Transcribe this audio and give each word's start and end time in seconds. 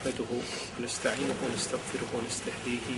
نحمده 0.00 0.32
ونستعينه 0.80 1.36
ونستغفره 1.44 2.10
ونستهديه 2.16 2.88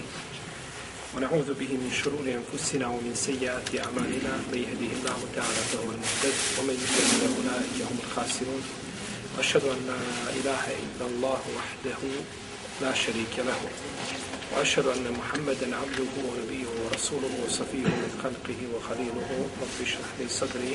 ونعوذ 1.15 1.48
به 1.60 1.71
من 1.82 1.90
شرور 2.02 2.27
أنفسنا 2.40 2.86
ومن 2.86 3.15
سيئات 3.15 3.69
أعمالنا. 3.85 4.32
من 4.53 4.59
يهده 4.67 4.90
الله 4.98 5.19
تعالى 5.37 5.62
فهو 5.73 5.88
المهتد 5.95 6.37
ومن 6.59 6.77
يضلل 6.83 7.11
فأولئك 7.23 7.79
هم 7.91 7.99
الخاسرون. 8.04 8.62
وأشهد 9.37 9.65
أن 9.75 9.80
لا 9.91 10.01
إله 10.38 10.65
إلا 10.83 11.07
الله 11.11 11.41
وحده 11.59 12.03
لا 12.83 12.95
شريك 12.95 13.34
له. 13.39 13.61
وأشهد 14.53 14.87
أن 14.87 15.07
محمدا 15.19 15.77
عبده 15.77 16.12
ونبيه 16.27 16.71
ورسوله 16.84 17.32
وصفيه 17.46 17.87
من 18.03 18.11
خلقه 18.23 18.61
وخليله. 18.75 19.29
رب 19.62 19.77
اشرح 19.87 20.11
لي 20.19 20.29
صدري 20.29 20.75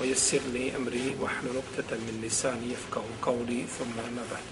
ويسر 0.00 0.42
لي 0.54 0.76
أمري 0.76 1.16
واحلل 1.20 1.60
عقدة 1.60 1.90
من 2.06 2.14
لساني 2.24 2.72
يفقه 2.72 3.04
قولي. 3.22 3.60
ثم 3.78 3.96
أما 4.08 4.24
بعد. 4.32 4.46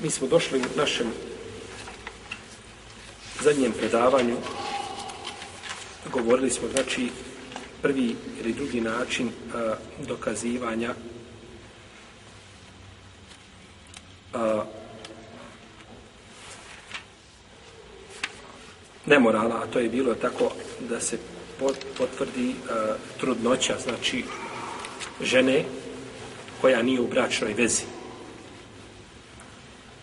Mi 0.00 0.10
smo 0.10 0.26
došli 0.26 0.58
u 0.58 0.76
našem 0.76 1.06
zadnjem 3.40 3.72
predavanju. 3.72 4.36
Govorili 6.12 6.50
smo, 6.50 6.68
znači, 6.68 7.08
prvi 7.82 8.16
ili 8.40 8.52
drugi 8.52 8.80
način 8.80 9.30
a, 9.54 9.74
dokazivanja 10.06 10.94
a, 14.34 14.64
nemorala, 19.06 19.62
a 19.62 19.66
to 19.66 19.78
je 19.78 19.88
bilo 19.88 20.14
tako 20.14 20.52
da 20.88 21.00
se 21.00 21.18
potvrdi 21.98 22.54
a, 22.70 22.94
trudnoća, 23.20 23.76
znači 23.82 24.24
žene 25.20 25.64
koja 26.60 26.82
nije 26.82 27.00
u 27.00 27.08
bračnoj 27.08 27.54
vezi. 27.54 27.91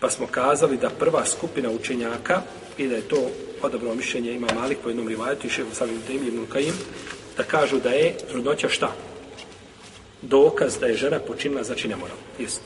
Pa 0.00 0.10
smo 0.10 0.26
kazali 0.26 0.76
da 0.76 0.90
prva 0.90 1.26
skupina 1.26 1.70
učenjaka, 1.70 2.42
i 2.78 2.88
da 2.88 2.96
je 2.96 3.08
to 3.08 3.30
odobro 3.62 3.94
mišljenje, 3.94 4.32
ima 4.32 4.46
Malik 4.54 4.78
po 4.82 4.88
jednom 4.88 5.08
rivajetu 5.08 5.46
i 5.46 5.50
šefu 5.50 5.74
samim 5.74 6.00
temi 6.06 6.26
i 6.26 6.46
Kajim, 6.52 6.74
da 7.36 7.42
kažu 7.42 7.80
da 7.80 7.90
je 7.90 8.16
trudnoća 8.30 8.68
šta? 8.68 8.92
Dokaz 10.22 10.78
da 10.78 10.86
je 10.86 10.96
žena 10.96 11.18
počinila, 11.18 11.62
znači 11.62 11.88
ne 11.88 11.96
mora. 11.96 12.12
Jest. 12.38 12.60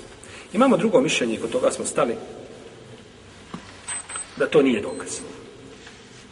Imamo 0.52 0.76
drugo 0.76 1.00
mišljenje, 1.00 1.38
kod 1.40 1.50
toga 1.50 1.70
smo 1.70 1.84
stali, 1.84 2.14
da 4.36 4.46
to 4.46 4.62
nije 4.62 4.80
dokaz. 4.80 5.18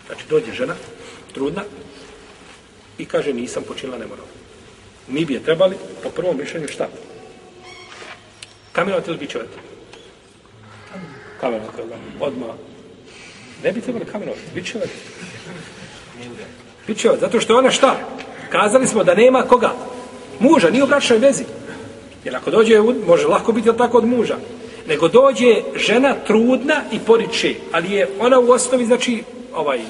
Znači, 0.06 0.24
dođe 0.30 0.52
žena, 0.52 0.74
trudna, 1.34 1.62
i 2.98 3.04
kaže 3.04 3.32
nisam 3.32 3.62
počinila, 3.62 3.98
ne 3.98 4.06
mora. 4.06 4.22
Mi 5.08 5.24
bi 5.24 5.34
je 5.34 5.42
trebali, 5.42 5.76
po 6.02 6.10
prvom 6.10 6.38
mišljenju, 6.38 6.68
šta? 6.68 6.88
Kamenovati 8.72 9.10
ili 9.10 9.18
bićevati? 9.18 9.58
Kamenovati, 11.42 11.82
odmah. 12.20 12.54
Ne 13.64 13.72
bi 13.72 13.80
trebali 13.80 14.04
kamenovati, 14.04 14.42
bićevati. 14.54 14.92
Bićevati, 16.86 17.20
zato 17.20 17.40
što 17.40 17.52
je 17.52 17.58
ona 17.58 17.70
šta? 17.70 17.96
Kazali 18.50 18.86
smo 18.86 19.04
da 19.04 19.14
nema 19.14 19.42
koga? 19.42 19.72
Muža, 20.38 20.70
nije 20.70 20.84
u 20.84 20.86
bračnoj 20.86 21.18
vezi. 21.18 21.44
Jer 22.24 22.36
ako 22.36 22.50
dođe, 22.50 22.80
može 23.06 23.26
lako 23.26 23.52
biti 23.52 23.70
tako 23.78 23.98
od 23.98 24.04
muža. 24.04 24.36
Nego 24.88 25.08
dođe 25.08 25.62
žena 25.76 26.14
trudna 26.26 26.82
i 26.92 26.98
poriče, 26.98 27.54
ali 27.72 27.92
je 27.92 28.08
ona 28.20 28.38
u 28.38 28.50
osnovi, 28.50 28.86
znači, 28.86 29.22
ovaj, 29.54 29.80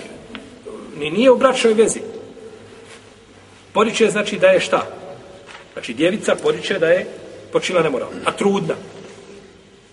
ni 0.99 1.11
nije 1.11 1.31
u 1.31 1.37
bračnoj 1.37 1.75
vezi. 1.75 2.01
Poriče 3.73 4.11
znači 4.11 4.39
da 4.39 4.47
je 4.47 4.61
šta? 4.61 4.87
Znači, 5.73 5.95
djevica 5.95 6.37
poriče 6.43 6.79
da 6.79 6.89
je 6.89 7.07
počila 7.53 7.83
nemoral, 7.83 8.09
a 8.25 8.33
trudna. 8.33 8.75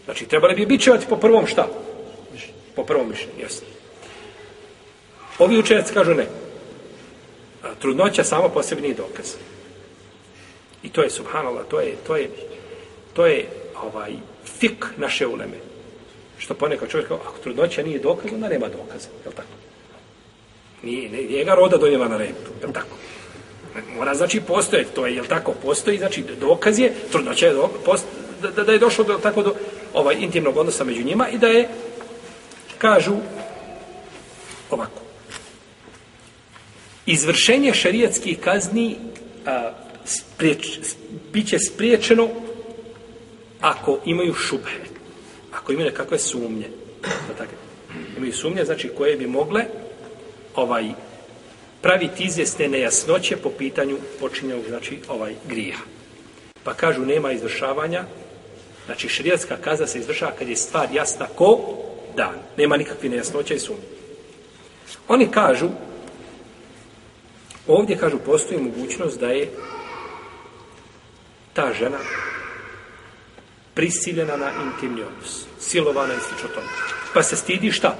Znači, 0.09 0.25
trebali 0.25 0.55
bi 0.55 0.65
bićevati 0.65 1.05
po 1.09 1.15
prvom 1.17 1.47
šta? 1.47 1.67
Po 2.75 2.83
prvom 2.83 3.09
mišljenju, 3.09 3.41
jasno. 3.41 3.67
Ovi 5.39 5.57
učenjaci 5.57 5.93
kažu 5.93 6.13
ne. 6.13 6.25
A, 7.63 7.75
trudnoća 7.81 8.23
samo 8.23 8.49
po 8.49 8.63
sebi 8.63 8.81
nije 8.81 8.93
dokaz. 8.93 9.35
I 10.83 10.89
to 10.89 11.01
je, 11.01 11.09
subhanallah, 11.09 11.65
to 11.69 11.79
je, 11.79 11.95
to 12.07 12.15
je, 12.15 12.29
to 13.13 13.25
je 13.25 13.49
ovaj, 13.83 14.13
fik 14.45 14.85
naše 14.97 15.27
uleme. 15.27 15.57
Što 16.37 16.53
ponekad 16.53 16.89
čovjek 16.89 17.07
kao, 17.07 17.19
ako 17.27 17.37
trudnoća 17.43 17.83
nije 17.83 17.99
dokaz, 17.99 18.33
onda 18.33 18.49
nema 18.49 18.67
dokaza, 18.67 19.07
je 19.23 19.29
li 19.29 19.35
tako? 19.35 19.55
Nije, 20.83 21.09
ne, 21.09 21.23
njega 21.37 21.55
roda 21.55 21.77
donijela 21.77 22.07
na 22.07 22.17
repu, 22.17 22.49
je 22.61 22.67
li 22.67 22.73
tako? 22.73 22.95
Mora 23.97 24.15
znači 24.15 24.41
postoje, 24.41 24.85
to 24.85 25.07
je, 25.07 25.15
je 25.15 25.21
li 25.21 25.27
tako, 25.27 25.53
postoji, 25.63 25.97
znači 25.97 26.23
dokaz 26.39 26.79
je, 26.79 26.93
trudnoća 27.11 27.45
je 27.47 27.53
dokaz, 27.53 28.01
da, 28.41 28.63
da 28.63 28.71
je 28.71 28.79
došlo 28.79 29.03
do, 29.03 29.13
tako 29.23 29.43
do 29.43 29.55
ovaj 29.93 30.15
intimnog 30.19 30.57
odnosa 30.57 30.83
među 30.83 31.03
njima 31.03 31.29
i 31.29 31.37
da 31.37 31.47
je 31.47 31.69
kažu 32.77 33.15
ovako. 34.71 35.01
Izvršenje 37.05 37.73
šerijatskih 37.73 38.39
kazni 38.39 38.95
a, 39.45 39.71
spriječ, 40.05 40.79
bit 41.33 41.47
će 41.47 41.59
spriječeno 41.59 42.29
ako 43.61 43.99
imaju 44.05 44.33
šubhe 44.33 44.79
ako 45.53 45.71
imaju 45.71 45.87
nekakve 45.87 46.19
sumnje 46.19 46.69
tako, 47.37 47.51
imaju 48.17 48.33
sumnje 48.33 48.65
znači 48.65 48.89
koje 48.97 49.17
bi 49.17 49.27
mogle 49.27 49.65
ovaj 50.55 50.89
praviti 51.81 52.23
izvjesne 52.23 52.67
nejasnoće 52.67 53.37
po 53.37 53.49
pitanju 53.49 53.97
počinjenog 54.19 54.63
znači 54.67 54.99
ovaj 55.07 55.35
grija 55.47 55.77
pa 56.63 56.73
kažu 56.73 57.05
nema 57.05 57.31
izvršavanja 57.31 58.05
Znači, 58.89 59.09
širijatska 59.09 59.57
kazna 59.57 59.87
se 59.87 59.99
izvršava 59.99 60.31
kad 60.31 60.49
je 60.49 60.55
stvar 60.55 60.87
jasna 60.93 61.25
ko 61.35 61.59
dan. 62.15 62.35
Nema 62.57 62.77
nikakve 62.77 63.09
nejasnoće 63.09 63.55
i 63.55 63.59
sumnje. 63.59 63.81
Oni 65.07 65.31
kažu, 65.31 65.69
ovdje 67.67 67.97
kažu, 67.97 68.17
postoji 68.25 68.61
mogućnost 68.61 69.19
da 69.19 69.27
je 69.27 69.51
ta 71.53 71.73
žena 71.73 71.97
prisiljena 73.73 74.37
na 74.37 74.51
intimni 74.65 75.01
odnos. 75.01 75.45
Silovana 75.59 76.13
i 76.13 76.19
slično 76.29 76.49
tome. 76.49 76.67
Pa 77.13 77.23
se 77.23 77.35
stidi 77.35 77.71
šta? 77.71 77.95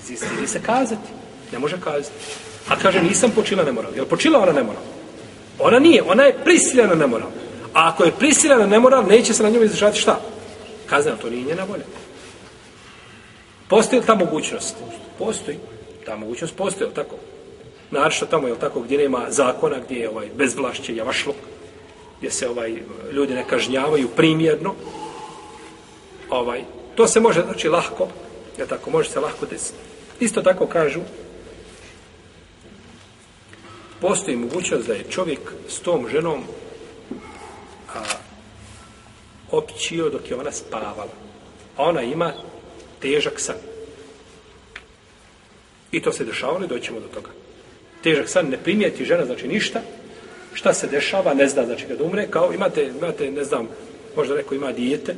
Stidi 0.00 0.46
se 0.46 0.62
kazati. 0.62 1.08
Ne 1.52 1.58
može 1.58 1.80
kazati. 1.80 2.16
A 2.68 2.76
kaže, 2.76 3.02
nisam 3.02 3.30
počila 3.30 3.64
nemoral. 3.64 3.94
Jel 3.96 4.06
počila 4.06 4.42
ona 4.42 4.52
nemoral? 4.52 4.82
Ona 5.58 5.78
nije. 5.78 6.02
Ona 6.02 6.22
je 6.22 6.38
prisiljena 6.44 6.94
nemoral. 6.94 7.30
A 7.74 7.88
ako 7.88 8.04
je 8.04 8.12
prisiljena 8.18 8.66
nemoral, 8.66 9.06
neće 9.06 9.34
se 9.34 9.42
na 9.42 9.50
njom 9.50 9.64
izdržati 9.64 9.98
šta? 9.98 10.20
Kazna, 10.86 11.16
to 11.16 11.30
nije 11.30 11.44
njena 11.44 11.64
volja. 11.64 11.84
Postoji 13.68 14.00
li 14.00 14.06
ta 14.06 14.14
mogućnost? 14.14 14.76
Postoji. 15.18 15.58
Ta 16.06 16.16
mogućnost 16.16 16.56
postoji, 16.56 16.90
tako? 16.94 17.16
Naravno 17.90 18.26
tamo, 18.30 18.48
je 18.48 18.58
tako, 18.58 18.80
gdje 18.80 18.98
nema 18.98 19.26
zakona, 19.28 19.76
gdje 19.84 19.96
je 19.96 20.10
ovaj 20.10 20.28
bezvlašće, 20.34 20.96
javašluk, 20.96 21.36
gdje 22.18 22.30
se 22.30 22.48
ovaj 22.48 22.74
ljudi 23.12 23.34
ne 23.34 23.44
kažnjavaju 23.48 24.08
primjerno, 24.08 24.74
ovaj, 26.30 26.64
to 26.94 27.06
se 27.06 27.20
može, 27.20 27.42
znači, 27.42 27.68
lahko, 27.68 28.08
je 28.58 28.66
tako, 28.66 28.90
može 28.90 29.10
se 29.10 29.20
lahko 29.20 29.46
desiti. 29.46 29.78
Isto 30.20 30.42
tako 30.42 30.66
kažu, 30.66 31.00
postoji 34.00 34.36
mogućnost 34.36 34.86
da 34.86 34.94
je 34.94 35.10
čovjek 35.10 35.40
s 35.68 35.80
tom 35.80 36.08
ženom 36.08 36.44
općio 39.56 40.10
dok 40.10 40.30
je 40.30 40.36
ona 40.36 40.52
spavala. 40.52 41.12
A 41.76 41.82
ona 41.82 42.02
ima 42.02 42.32
težak 43.00 43.40
san. 43.40 43.56
I 45.92 46.02
to 46.02 46.12
se 46.12 46.24
dešavalo 46.24 46.64
i 46.64 46.68
doćemo 46.68 47.00
do 47.00 47.06
toga. 47.06 47.30
Težak 48.02 48.28
san 48.28 48.48
ne 48.48 48.56
primijeti 48.56 49.04
žena, 49.04 49.24
znači 49.24 49.48
ništa. 49.48 49.80
Šta 50.54 50.74
se 50.74 50.86
dešava, 50.86 51.34
ne 51.34 51.48
zna, 51.48 51.66
znači 51.66 51.84
kad 51.86 52.00
umre, 52.00 52.26
kao 52.30 52.52
imate, 52.52 52.84
imate 52.98 53.30
ne 53.30 53.44
znam, 53.44 53.68
možda 54.16 54.34
neko 54.34 54.54
ima 54.54 54.72
dijete, 54.72 55.14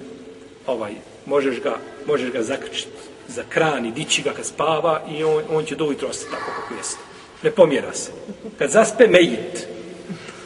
ovaj, 0.67 0.93
možeš 1.27 1.60
ga, 1.60 1.77
možeš 2.07 2.31
ga 2.31 2.43
zakrčiti 2.43 2.91
za 3.28 3.43
kran 3.49 3.87
i 3.87 3.93
dići 3.93 4.22
ga 4.22 4.33
kad 4.33 4.47
spava 4.47 5.03
i 5.10 5.25
on, 5.25 5.43
on 5.51 5.65
će 5.65 5.77
do 5.77 5.84
ujutro 5.84 6.09
ostati 6.09 6.31
tako 6.31 6.51
kako 6.60 6.75
jeste. 6.75 7.01
Ne 7.43 7.51
pomjera 7.51 7.93
se. 7.95 8.10
Kad 8.59 8.71
zaspe, 8.71 9.07
mejit 9.07 9.66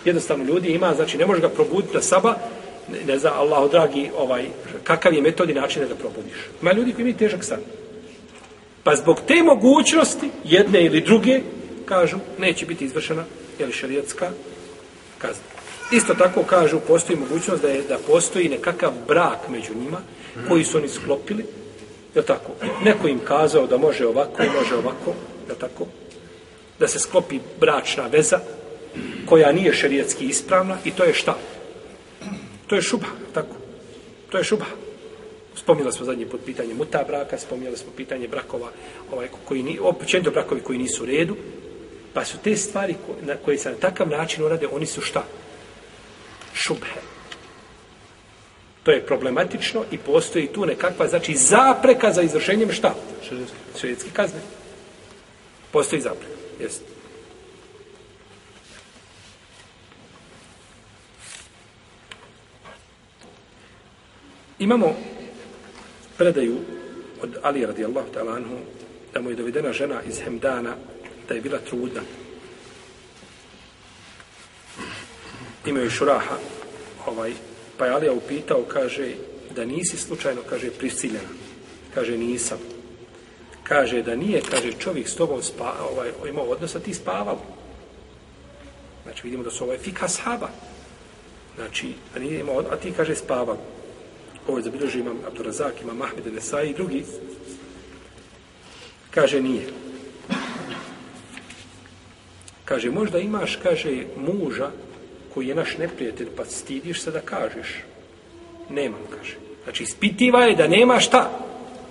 jednostavno 0.05 0.45
ljudi 0.45 0.69
ima, 0.69 0.95
znači 0.95 1.19
ne 1.19 1.27
može 1.27 1.41
ga 1.41 1.49
probuditi 1.49 1.95
na 1.95 2.03
saba, 2.03 2.35
ne, 3.07 3.19
zna, 3.19 3.35
Allahu 3.35 3.69
dragi, 3.69 4.11
ovaj, 4.17 4.47
kakav 4.85 5.15
je 5.15 5.23
metod 5.23 5.51
i 5.51 5.55
način 5.55 5.83
da 5.83 5.89
ga 5.89 5.95
probudiš. 5.95 6.33
Ima 6.63 6.73
ljudi 6.73 6.93
koji 6.93 7.03
imaju 7.03 7.17
težak 7.17 7.45
san. 7.45 7.61
Pa 8.85 8.95
zbog 8.95 9.21
te 9.27 9.43
mogućnosti, 9.43 10.31
jedne 10.45 10.85
ili 10.85 11.01
druge, 11.01 11.41
kažu, 11.85 12.17
neće 12.39 12.67
biti 12.67 12.85
izvršena, 12.85 13.25
je 13.59 13.67
li 13.67 13.73
šarijatska 13.73 14.31
kazna. 15.19 15.45
Isto 15.93 16.15
tako 16.15 16.43
kažu, 16.43 16.81
postoji 16.81 17.19
mogućnost 17.19 17.63
da 17.63 17.69
je 17.69 17.83
da 17.89 17.99
postoji 18.07 18.49
nekakav 18.49 18.93
brak 19.09 19.49
među 19.49 19.75
njima, 19.75 20.01
koji 20.49 20.65
su 20.65 20.79
oni 20.79 20.89
sklopili, 20.89 21.45
je 22.15 22.23
tako? 22.23 22.53
Neko 22.85 23.09
im 23.09 23.19
kazao 23.19 23.67
da 23.67 23.79
može 23.79 24.07
ovako, 24.07 24.43
može 24.43 24.75
ovako, 24.75 25.15
je 25.49 25.55
tako? 25.55 25.87
Da 26.79 26.89
se 26.89 26.99
sklopi 26.99 27.39
bračna 27.61 28.07
veza, 28.07 28.39
koja 29.27 29.53
nije 29.53 29.73
šerijetski 29.73 30.25
ispravna 30.25 30.77
i 30.85 30.91
to 30.91 31.05
je 31.05 31.15
šta? 31.15 31.37
To 32.71 32.77
je 32.77 32.83
šubha, 32.83 33.11
tako. 33.35 33.55
To 34.31 34.39
je 34.39 34.45
šubha. 34.45 34.71
Spomnjali 35.55 35.93
smo 35.93 36.07
zadnji 36.07 36.27
put 36.27 36.41
pitanje 36.47 36.75
muta 36.75 37.05
braka, 37.07 37.39
spomnjali 37.39 37.77
smo 37.77 37.93
pitanje 37.97 38.29
brakova, 38.29 38.71
ovaj, 39.13 39.29
koji 39.45 39.63
ni, 39.63 39.79
općenito 39.83 40.31
brakovi 40.31 40.61
koji 40.61 40.79
nisu 40.79 41.03
u 41.03 41.07
redu, 41.07 41.37
pa 42.15 42.25
su 42.25 42.39
te 42.39 42.57
stvari 42.57 42.95
ko, 43.07 43.17
na 43.27 43.37
koje 43.37 43.59
se 43.59 43.71
na 43.71 43.77
takav 43.77 44.09
način 44.09 44.45
urade, 44.45 44.69
oni 44.73 44.87
su 44.87 45.01
šta? 45.01 45.25
Šubhe. 46.55 47.01
To 48.83 48.91
je 48.91 49.07
problematično 49.07 49.85
i 49.91 49.99
postoji 49.99 50.47
tu 50.47 50.67
nekakva, 50.67 51.09
znači, 51.09 51.35
zapreka 51.35 52.13
za 52.13 52.23
izvršenjem 52.23 52.73
šta? 52.73 52.95
Švedski 53.81 54.11
kazne. 54.11 54.41
Postoji 55.73 56.03
zapreka. 56.03 56.35
Jeste. 56.61 57.00
Imamo 64.61 64.95
predaju 66.19 66.57
od 67.23 67.37
Ali 67.43 67.67
radijallahu 67.67 68.09
ta'ala 68.15 68.37
anhu 68.37 68.57
da 69.15 69.21
mu 69.21 69.31
je 69.31 69.37
dovedena 69.37 69.73
žena 69.73 70.03
iz 70.03 70.21
Hemdana 70.21 70.77
da 71.29 71.35
je 71.35 71.41
bila 71.41 71.59
trudna. 71.59 72.01
Imaju 75.67 75.91
šuraha 75.91 76.37
ovaj, 77.07 77.33
pa 77.79 77.87
je 77.87 77.93
Alija 77.93 78.13
upitao, 78.13 78.63
kaže, 78.63 79.15
da 79.55 79.65
nisi 79.65 79.97
slučajno, 79.97 80.43
kaže, 80.51 80.71
prisiljena. 80.71 81.33
Kaže, 81.95 82.19
nisam. 82.19 82.59
Kaže, 83.63 84.03
da 84.03 84.17
nije, 84.17 84.43
kaže, 84.51 84.73
čovjek 84.73 85.09
s 85.09 85.15
tobom 85.15 85.43
spa, 85.43 85.75
ovaj, 85.93 86.11
imao 86.29 86.45
odnos, 86.45 86.75
a 86.75 86.81
ti 86.81 86.95
spavalo. 86.95 87.43
Znači, 89.03 89.21
vidimo 89.25 89.43
da 89.43 89.51
su 89.51 89.65
ovaj 89.65 89.79
fika 89.79 90.09
sahaba. 90.09 90.49
Znači, 91.57 91.93
a, 92.17 92.19
nije 92.19 92.41
imao, 92.41 92.65
a 92.71 92.77
ti, 92.77 92.93
kaže, 92.97 93.15
spavao 93.15 93.80
ovo 94.49 94.59
je 94.59 94.65
zabilježio 94.65 95.01
imam 95.01 95.19
Abdurazak, 95.27 95.83
imam 95.83 95.97
Mahmed 95.97 96.35
Nesai 96.35 96.71
i 96.71 96.75
drugi, 96.75 97.05
kaže 99.11 99.43
nije. 99.43 99.67
Kaže, 102.65 102.91
možda 102.91 103.19
imaš, 103.19 103.57
kaže, 103.63 104.05
muža 104.17 104.71
koji 105.35 105.49
je 105.49 105.55
naš 105.55 105.79
neprijatelj, 105.79 106.29
pa 106.37 106.45
stidiš 106.45 107.03
se 107.03 107.11
da 107.11 107.21
kažeš. 107.21 107.83
Nemam, 108.71 109.01
kaže. 109.19 109.35
Znači, 109.65 109.83
ispitiva 109.83 110.45
je 110.45 110.57
da 110.57 110.69
nema 110.69 111.01
šta. 111.01 111.31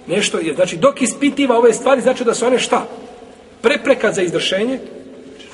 Nešto 0.07 0.39
je, 0.39 0.53
znači, 0.53 0.77
dok 0.77 1.01
ispitiva 1.01 1.57
ove 1.57 1.73
stvari, 1.73 2.01
znači 2.01 2.23
da 2.23 2.33
su 2.33 2.45
one 2.45 2.59
šta? 2.59 2.87
Prepreka 3.61 4.11
za 4.13 4.21
izvršenje, 4.21 4.79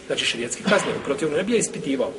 znači 0.07 0.25
širijetski 0.25 0.63
kazne, 0.63 0.91
protivno 1.05 1.37
ne 1.37 1.43
bi 1.43 1.53
je 1.53 1.59
ispitivao 1.59 2.11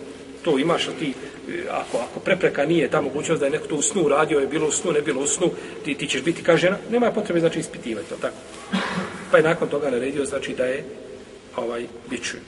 to 0.47 0.59
imaš, 0.59 0.89
a 0.89 0.93
ti, 0.99 1.11
e, 1.11 1.67
ako, 1.71 1.99
ako 1.99 2.21
prepreka 2.21 2.67
nije 2.67 2.91
ta 2.91 3.01
mogućnost 3.01 3.41
da 3.41 3.47
je 3.47 3.53
neko 3.59 3.67
to 3.67 3.77
u 3.77 3.83
snu 3.83 4.09
radio, 4.09 4.39
je 4.39 4.47
bilo 4.47 4.69
u 4.69 4.71
snu, 4.71 4.93
ne 4.93 5.03
bilo 5.03 5.23
u 5.23 5.27
snu, 5.27 5.51
ti, 5.85 5.95
ti 5.95 6.07
ćeš 6.07 6.23
biti 6.23 6.43
kažena, 6.43 6.79
nema 6.91 7.11
potrebe, 7.13 7.41
znači, 7.41 7.59
ispitivati 7.59 8.09
to, 8.09 8.17
tako. 8.17 8.37
Pa 9.31 9.37
je 9.37 9.43
nakon 9.43 9.69
toga 9.69 9.91
naredio, 9.91 10.25
znači, 10.25 10.55
da 10.55 10.65
je 10.65 10.85
ovaj, 11.57 11.87
bićuju. 12.11 12.41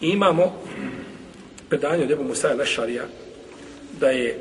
I 0.00 0.08
imamo 0.08 0.62
predanje 1.68 2.04
od 2.04 2.10
Ebu 2.10 2.24
Musaja 2.24 2.54
Lešarija 2.54 3.04
da 4.00 4.10
je 4.10 4.40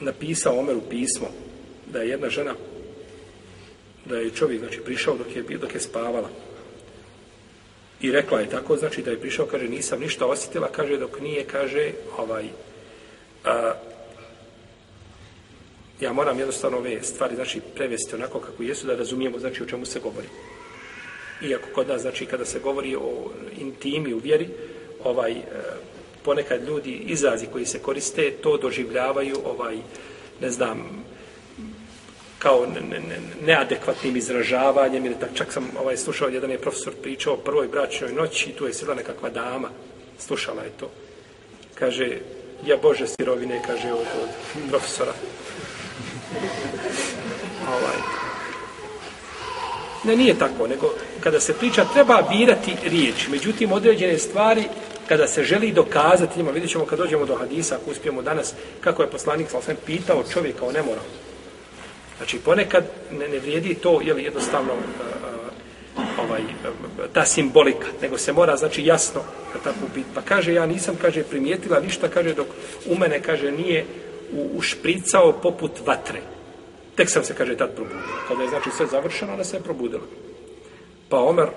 napisao 0.00 0.58
Omeru 0.58 0.80
pismo 0.90 1.28
da 1.92 2.02
je 2.02 2.08
jedna 2.08 2.28
žena 2.28 2.54
da 4.04 4.16
je 4.16 4.30
čovjek 4.30 4.60
znači 4.60 4.80
prišao 4.80 5.16
dok 5.16 5.36
je 5.36 5.58
dok 5.58 5.74
je 5.74 5.80
spavala 5.80 6.28
I 8.00 8.12
rekla 8.12 8.40
je 8.40 8.50
tako, 8.50 8.76
znači 8.76 9.02
da 9.02 9.10
je 9.10 9.20
prišao, 9.20 9.46
kaže, 9.46 9.68
nisam 9.68 10.00
ništa 10.00 10.26
osjetila, 10.26 10.68
kaže, 10.72 10.96
dok 10.96 11.20
nije, 11.20 11.44
kaže, 11.44 11.92
ovaj, 12.18 12.44
a, 13.44 13.72
ja 16.00 16.12
moram 16.12 16.38
jednostavno 16.38 16.78
ove 16.78 17.02
stvari, 17.02 17.34
znači, 17.34 17.60
prevesti 17.74 18.14
onako 18.14 18.40
kako 18.40 18.62
jesu, 18.62 18.86
da 18.86 18.96
razumijemo, 18.96 19.38
znači, 19.38 19.62
o 19.62 19.66
čemu 19.66 19.86
se 19.86 20.00
govori. 20.00 20.28
Iako 21.42 21.68
kod 21.74 21.88
nas, 21.88 22.02
znači, 22.02 22.26
kada 22.26 22.44
se 22.44 22.60
govori 22.60 22.96
o 22.96 23.30
intimi 23.60 24.14
u 24.14 24.18
vjeri, 24.18 24.48
ovaj, 25.04 25.32
e, 25.32 25.42
ponekad 26.22 26.64
ljudi 26.68 26.90
izrazi 27.06 27.46
koji 27.52 27.66
se 27.66 27.78
koriste, 27.78 28.30
to 28.30 28.56
doživljavaju, 28.56 29.36
ovaj, 29.44 29.76
ne 30.40 30.50
znam, 30.50 31.04
kao 32.38 32.66
ne, 32.66 32.80
ne, 32.80 33.18
neadekvatnim 33.46 34.16
izražavanjem 34.16 35.06
ili 35.06 35.14
tak 35.20 35.30
čak 35.34 35.52
sam 35.52 35.70
ovaj 35.80 35.96
slušao 35.96 36.28
jedan 36.28 36.50
je 36.50 36.58
profesor 36.58 36.92
pričao 37.02 37.34
o 37.34 37.36
prvoj 37.36 37.68
bračnoj 37.68 38.12
noći 38.12 38.50
i 38.50 38.52
tu 38.52 38.66
je 38.66 38.74
sila 38.74 38.94
nekakva 38.94 39.30
dama 39.30 39.68
slušala 40.18 40.62
je 40.62 40.70
to. 40.80 40.90
Kaže 41.74 42.18
ja 42.66 42.76
bože 42.76 43.06
sirovine 43.06 43.62
kaže 43.66 43.92
od, 43.92 43.98
od 44.22 44.28
profesora. 44.68 45.12
Ovaj. 47.76 47.96
Ne 50.04 50.16
nije 50.16 50.38
tako 50.38 50.66
nego 50.66 50.94
kada 51.20 51.40
se 51.40 51.54
priča 51.54 51.84
treba 51.84 52.22
birati 52.30 52.76
riječ 52.84 53.28
međutim 53.28 53.72
određene 53.72 54.18
stvari 54.18 54.64
kada 55.08 55.26
se 55.26 55.44
želi 55.44 55.72
dokazati 55.72 56.38
njima 56.38 56.50
vidjet 56.50 56.70
ćemo 56.72 56.84
kad 56.84 56.98
dođemo 56.98 57.26
do 57.26 57.36
hadisa 57.36 57.74
ako 57.74 57.90
uspijemo 57.90 58.22
danas 58.22 58.54
kako 58.80 59.02
je 59.02 59.10
poslanik 59.10 59.48
sam 59.50 59.76
pitao 59.86 60.24
čovjeka 60.32 60.66
o 60.66 60.72
nemoralu. 60.72 61.25
Znači, 62.16 62.38
ponekad 62.38 62.84
ne, 63.12 63.28
ne 63.28 63.38
vrijedi 63.38 63.74
to, 63.74 64.00
je 64.00 64.14
li 64.14 64.24
jednostavno 64.24 64.72
e, 64.72 64.76
e, 64.76 66.22
ovaj, 66.22 66.40
e, 66.40 66.44
ta 67.12 67.24
simbolika, 67.24 67.86
nego 68.02 68.18
se 68.18 68.32
mora, 68.32 68.56
znači, 68.56 68.84
jasno 68.84 69.20
da 69.52 69.58
tako 69.58 69.86
biti. 69.94 70.06
Pa 70.14 70.22
kaže, 70.22 70.54
ja 70.54 70.66
nisam, 70.66 70.96
kaže, 71.00 71.22
primijetila 71.22 71.80
ništa, 71.80 72.08
kaže, 72.08 72.34
dok 72.34 72.46
u 72.86 72.98
mene, 72.98 73.22
kaže, 73.22 73.52
nije 73.52 73.84
u, 74.32 74.50
ušpricao 74.54 75.32
poput 75.32 75.72
vatre. 75.86 76.20
Tek 76.94 77.10
sam 77.10 77.24
se, 77.24 77.34
kaže, 77.34 77.56
tad 77.56 77.74
probudila. 77.74 78.02
Kada 78.28 78.42
je, 78.42 78.48
znači, 78.48 78.70
sve 78.76 78.86
završeno, 78.86 79.32
ona 79.32 79.44
se 79.44 79.56
je 79.56 79.62
probudila. 79.62 80.04
Pa 81.08 81.18
Omer, 81.18 81.48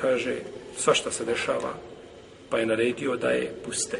kaže, 0.00 0.36
sva 0.76 0.94
šta 0.94 1.10
se 1.10 1.24
dešava, 1.24 1.74
pa 2.50 2.58
je 2.58 2.66
naredio 2.66 3.16
da 3.16 3.30
je 3.30 3.54
puste. 3.64 3.98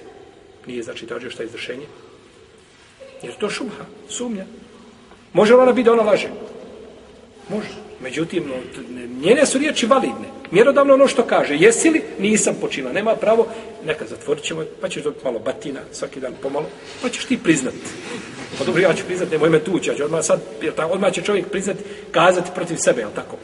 Nije, 0.66 0.82
znači, 0.82 1.06
tražio 1.06 1.30
šta 1.30 1.42
je 1.42 1.46
izvršenje. 1.46 1.86
Jer 3.22 3.34
to 3.38 3.50
šumha, 3.50 3.84
sumnja. 4.08 4.44
Može 5.32 5.54
li 5.54 5.60
ona 5.60 5.72
biti 5.72 5.84
da 5.84 5.92
ona 5.92 6.02
laže? 6.02 6.28
Može. 7.48 7.68
Međutim, 8.02 8.44
no, 8.48 8.54
njene 9.20 9.46
su 9.46 9.58
riječi 9.58 9.86
validne. 9.86 10.28
Mjerodavno 10.50 10.94
ono 10.94 11.08
što 11.08 11.22
kaže. 11.22 11.56
Jesi 11.56 11.90
li? 11.90 12.02
Nisam 12.18 12.54
počinila. 12.60 12.92
Nema 12.92 13.16
pravo. 13.16 13.46
Neka 13.84 14.06
zatvorit 14.06 14.44
ćemo. 14.44 14.64
Pa 14.80 14.88
ćeš 14.88 15.02
dobiti 15.02 15.24
malo 15.24 15.38
batina 15.38 15.80
svaki 15.92 16.20
dan 16.20 16.32
pomalo. 16.42 16.66
Pa 17.02 17.08
ćeš 17.08 17.24
ti 17.24 17.38
priznat. 17.42 17.74
Pa 18.58 18.64
dobro, 18.64 18.82
ja 18.82 18.94
ću 18.94 19.04
priznati. 19.04 19.32
Nemoj 19.32 19.50
me 19.50 19.64
tući. 19.64 19.90
Ja 19.90 19.96
ću 19.96 20.04
odmah 20.04 20.24
sad. 20.24 20.40
Jer 20.62 20.74
ta, 20.74 20.86
odmah 20.86 21.12
će 21.12 21.22
čovjek 21.22 21.48
priznati. 21.48 21.84
Kazati 22.10 22.50
protiv 22.54 22.76
sebe. 22.76 23.00
Jel 23.00 23.10
tako? 23.14 23.36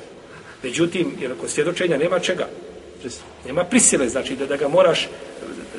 Međutim, 0.63 1.13
jer 1.21 1.33
ako 1.33 1.49
svjedočenja 1.49 1.99
nema 1.99 2.19
čega. 2.19 2.49
Nema 3.47 3.65
prisile. 3.65 4.09
Znači 4.09 4.37
da, 4.37 4.47
da 4.47 4.57
ga 4.57 4.69
moraš 4.69 5.09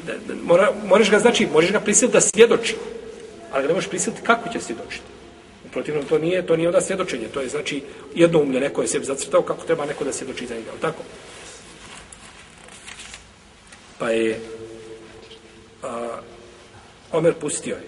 da, 0.07 0.13
da, 0.27 0.33
mora, 0.43 0.73
moraš 0.87 1.11
ga, 1.11 1.19
znači, 1.19 1.47
možeš 1.53 1.71
ga 1.71 1.79
prisiliti 1.79 2.13
da 2.13 2.21
svjedoči. 2.21 2.75
Ali 3.51 3.63
ga 3.63 3.67
ne 3.67 3.73
možeš 3.73 3.89
prisiliti 3.89 4.21
kako 4.21 4.49
će 4.49 4.59
svjedočiti. 4.59 5.14
Protivno 5.75 6.03
to 6.03 6.17
nije, 6.17 6.45
to 6.45 6.55
nije 6.55 6.67
onda 6.67 6.81
svjedočenje, 6.81 7.27
to 7.27 7.41
je 7.41 7.49
znači 7.49 7.83
jedno 8.15 8.39
umlje 8.39 8.59
neko 8.59 8.81
je 8.81 8.87
sebi 8.87 9.05
zacrtao 9.05 9.41
kako 9.41 9.65
treba 9.65 9.85
neko 9.85 10.03
da 10.03 10.13
svjedoči 10.13 10.47
za 10.47 10.55
njega, 10.55 10.71
tako? 10.81 11.03
Pa 13.99 14.09
je 14.09 14.39
a, 15.83 16.19
Omer 17.11 17.33
pustio 17.33 17.75
je. 17.75 17.87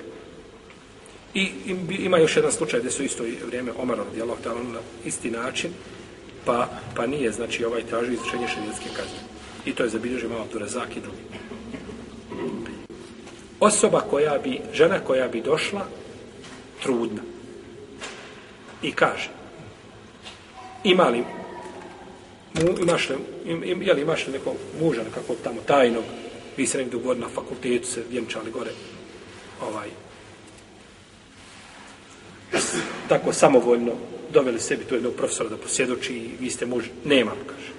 I 1.33 1.51
ima 1.99 2.17
još 2.17 2.35
jedan 2.35 2.51
slučaj 2.51 2.79
gdje 2.79 2.91
su 2.91 3.03
isto 3.03 3.23
vrijeme 3.45 3.71
Omer 3.77 3.97
radijallahu 3.97 4.43
ta'ala 4.43 4.73
na 4.73 4.79
isti 5.05 5.31
način, 5.31 5.71
pa, 6.45 6.69
pa 6.95 7.07
nije, 7.07 7.31
znači, 7.31 7.65
ovaj 7.65 7.83
tražio 7.83 8.13
izvršenje 8.13 8.47
šarijetske 8.47 8.89
kazne. 8.89 9.19
I 9.65 9.75
to 9.75 9.83
je 9.83 9.89
zabilježio 9.89 10.29
malo 10.29 10.41
Abdurazak 10.41 10.97
i 10.97 11.01
drugi. 11.01 11.23
Osoba 13.59 14.01
koja 14.01 14.37
bi, 14.37 14.59
žena 14.73 14.99
koja 14.99 15.27
bi 15.27 15.41
došla, 15.41 15.85
trudna, 16.83 17.21
i 18.81 18.91
kaže 18.91 19.29
ima 20.83 21.07
li 21.07 21.23
mu, 22.53 22.77
imaš 22.81 23.09
li, 23.09 23.15
im, 23.45 23.63
im, 23.63 23.81
je 23.81 23.93
li 23.93 24.01
imaš 24.01 24.27
li 24.27 24.33
nekog 24.33 24.55
muža 24.81 25.03
nekakvog 25.03 25.37
tamo 25.43 25.61
tajnog 25.67 26.03
vi 26.57 26.67
se 26.67 26.77
nekdo 26.77 26.99
govori 26.99 27.19
na 27.19 27.29
fakultetu 27.29 27.87
se 27.87 28.03
vjenčali 28.09 28.51
gore 28.51 28.71
ovaj 29.61 29.89
tako 33.09 33.33
samovoljno 33.33 33.91
doveli 34.33 34.59
sebi 34.59 34.83
tu 34.83 34.95
jednog 34.95 35.13
profesora 35.13 35.49
da 35.49 35.57
posjedoči 35.57 36.13
i 36.13 36.29
vi 36.39 36.49
ste 36.49 36.65
muž, 36.65 36.85
nemam, 37.05 37.37
kaže. 37.47 37.71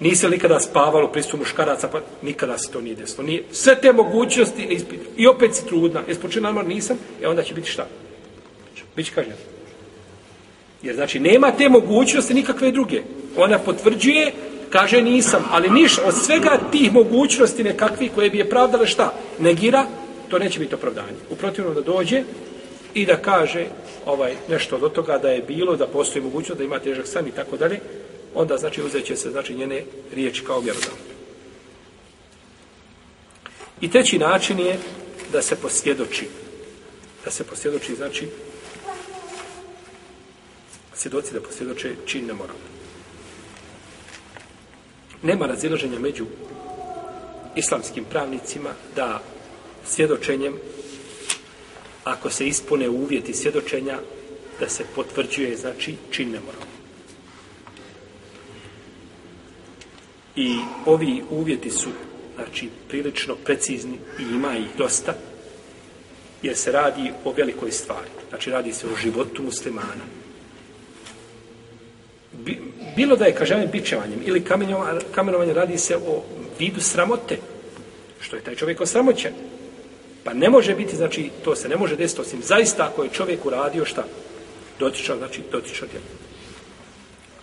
Nisi 0.00 0.26
li 0.26 0.32
nikada 0.32 0.60
spavalo 0.60 1.12
pristup 1.12 1.40
muškaraca, 1.40 1.88
pa 1.88 2.00
nikada 2.22 2.58
se 2.58 2.70
to 2.70 2.80
nije 2.80 2.96
desilo. 2.96 3.22
Nije, 3.26 3.44
sve 3.52 3.80
te 3.80 3.92
mogućnosti 3.92 4.66
ne 4.66 4.74
ispiti. 4.74 5.06
I 5.16 5.26
opet 5.26 5.54
si 5.54 5.66
trudna. 5.66 6.02
Jesi 6.08 6.20
počinu 6.20 6.62
nisam, 6.62 6.98
e 7.22 7.28
onda 7.28 7.42
će 7.42 7.54
biti 7.54 7.70
šta? 7.70 7.86
Biće 8.96 9.12
kažnjeno. 9.14 9.51
Jer 10.82 10.94
znači 10.94 11.20
nema 11.20 11.50
te 11.50 11.68
mogućnosti 11.68 12.34
nikakve 12.34 12.72
druge. 12.72 13.02
Ona 13.36 13.58
potvrđuje, 13.58 14.32
kaže 14.70 15.02
nisam, 15.02 15.44
ali 15.50 15.70
niš 15.70 15.98
od 15.98 16.14
svega 16.24 16.60
tih 16.72 16.92
mogućnosti 16.92 17.64
nekakvih 17.64 18.10
koje 18.14 18.30
bi 18.30 18.38
je 18.38 18.50
pravdale 18.50 18.86
šta? 18.86 19.14
Negira 19.38 19.86
to 20.28 20.38
neće 20.38 20.58
biti 20.58 20.74
opravdanje. 20.74 21.16
U 21.30 21.36
protivnom 21.36 21.74
da 21.74 21.80
dođe 21.80 22.22
i 22.94 23.06
da 23.06 23.16
kaže 23.16 23.66
ovaj 24.06 24.34
nešto 24.48 24.76
od 24.76 24.92
toga 24.92 25.18
da 25.18 25.28
je 25.28 25.42
bilo, 25.42 25.76
da 25.76 25.86
postoji 25.86 26.24
mogućnost 26.24 26.58
da 26.58 26.64
ima 26.64 26.78
težak 26.78 27.06
san 27.06 27.28
i 27.28 27.30
tako 27.30 27.56
dalje, 27.56 27.80
onda 28.34 28.56
znači 28.56 28.82
uzet 28.82 29.04
će 29.04 29.16
se 29.16 29.30
znači 29.30 29.54
njene 29.54 29.82
riječi 30.14 30.44
kao 30.44 30.60
mjerodavne. 30.60 31.12
I 33.80 33.90
treći 33.90 34.18
način 34.18 34.58
je 34.58 34.78
da 35.32 35.42
se 35.42 35.56
posvjedoči. 35.56 36.26
Da 37.24 37.30
se 37.30 37.44
posvjedoči, 37.44 37.94
znači, 37.94 38.28
svjedoci 41.02 41.34
da 41.34 41.40
posvjedoče 41.40 41.94
čin 42.06 42.26
nemoralno. 42.26 42.68
Nema 45.22 45.46
razilaženja 45.46 45.98
među 45.98 46.26
islamskim 47.56 48.04
pravnicima 48.04 48.70
da 48.96 49.22
svjedočenjem, 49.86 50.54
ako 52.04 52.30
se 52.30 52.46
ispune 52.46 52.88
uvjeti 52.88 53.34
svjedočenja, 53.34 53.98
da 54.60 54.68
se 54.68 54.84
potvrđuje, 54.94 55.56
znači, 55.56 55.96
čin 56.10 56.30
nemoralno. 56.30 56.72
I 60.36 60.58
ovi 60.86 61.22
uvjeti 61.30 61.70
su 61.70 61.88
znači 62.34 62.68
prilično 62.88 63.34
precizni 63.44 63.98
i 64.18 64.22
ima 64.22 64.56
ih 64.56 64.68
dosta, 64.78 65.14
jer 66.42 66.56
se 66.56 66.72
radi 66.72 67.12
o 67.24 67.32
velikoj 67.32 67.72
stvari. 67.72 68.10
Znači 68.28 68.50
radi 68.50 68.72
se 68.72 68.86
o 68.86 68.96
životu 69.02 69.42
muslimana. 69.42 70.21
Bilo 72.96 73.16
da 73.16 73.24
je 73.24 73.34
kažem 73.34 73.68
bičevanjem 73.72 74.20
ili 74.24 74.44
kamenovanjem 75.14 75.54
radi 75.54 75.78
se 75.78 75.96
o 75.96 76.22
vidu 76.58 76.80
sramote, 76.80 77.38
što 78.20 78.36
je 78.36 78.42
taj 78.42 78.54
čovjek 78.54 78.80
osramoćen. 78.80 79.32
Pa 80.24 80.34
ne 80.34 80.50
može 80.50 80.74
biti, 80.74 80.96
znači, 80.96 81.30
to 81.44 81.56
se 81.56 81.68
ne 81.68 81.76
može 81.76 81.96
desiti 81.96 82.20
osim 82.20 82.42
zaista 82.42 82.86
ako 82.86 83.02
je 83.04 83.10
čovjek 83.12 83.46
uradio 83.46 83.84
šta? 83.84 84.04
Dotičao, 84.78 85.16
znači, 85.16 85.40
dotičao 85.52 85.88
djelo. 85.88 86.04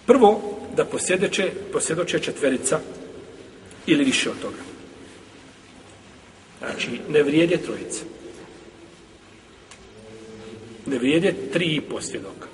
Prvo, 0.05 0.59
da 0.75 0.85
posjedeće, 0.85 1.51
posjedoće 1.73 2.19
četverica 2.19 2.79
ili 3.85 4.03
više 4.03 4.29
od 4.29 4.41
toga. 4.41 4.63
Znači, 6.59 6.87
ne 7.09 7.23
vrijede 7.23 7.57
trojice. 7.57 7.99
Ne 10.85 10.97
vrijede 10.97 11.33
tri 11.53 11.81
posvjedoka 11.81 12.48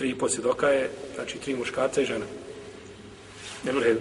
Tri 0.00 0.10
i 0.10 0.14
posvjedoka 0.14 0.68
je, 0.68 0.90
znači, 1.14 1.38
tri 1.38 1.54
muškarca 1.54 2.00
i 2.00 2.04
žena. 2.04 2.24
Ne 3.64 3.72
može, 3.72 3.94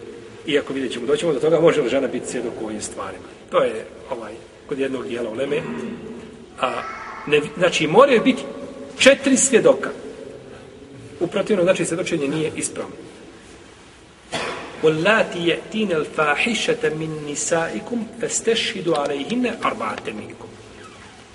iako 0.45 0.73
vidjet 0.73 0.93
ćemo, 0.93 1.05
doćemo 1.05 1.33
do 1.33 1.39
toga, 1.39 1.59
može 1.59 1.81
li 1.81 1.89
žena 1.89 2.07
biti 2.07 2.27
svjedok 2.27 2.53
u 2.61 2.65
ovim 2.65 2.81
stvarima. 2.81 3.23
To 3.51 3.63
je, 3.63 3.85
ovaj, 4.09 4.33
kod 4.67 4.79
jednog 4.79 5.07
dijela 5.07 5.29
u 5.29 5.33
Leme. 5.33 5.61
A, 6.61 6.81
ne, 7.27 7.41
znači, 7.57 7.87
moraju 7.87 8.21
biti 8.23 8.43
četiri 8.99 9.37
svjedoka. 9.37 9.89
Uprotivno, 11.19 11.63
znači, 11.63 11.85
svjedočenje 11.85 12.27
nije 12.27 12.51
ispravno. 12.55 12.95
واللاتي 14.83 15.47
يأتين 15.47 15.91
الفاحشة 15.91 16.89
من 16.89 17.27
نسائكم 17.31 18.07
فاستشهدوا 18.21 18.97
عليهن 18.97 19.55
أربعة 19.65 20.03
منكم 20.07 20.47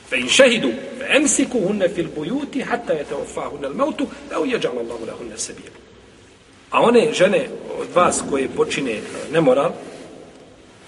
fe 0.10 0.18
in 0.18 0.30
šehidu 0.30 0.72
fe 0.98 1.06
emsiku 1.18 1.60
hunne 1.60 1.90
fil 1.90 2.08
bujuti 2.16 2.62
hatta 2.62 2.94
je 2.94 3.04
te 3.04 3.16
ofa 3.16 3.50
hunne 3.50 3.70
mautu 3.70 4.08
e 4.32 4.38
u 4.38 4.42
Allah 4.42 4.62
lallahu 4.64 5.06
lahunne 5.06 5.38
sebije 5.38 5.70
a 6.72 6.82
one 6.82 7.14
žene 7.14 7.48
od 7.80 7.88
vas 7.96 8.24
koje 8.30 8.50
počine 8.50 8.92
e, 8.92 9.02
nemoral 9.32 9.72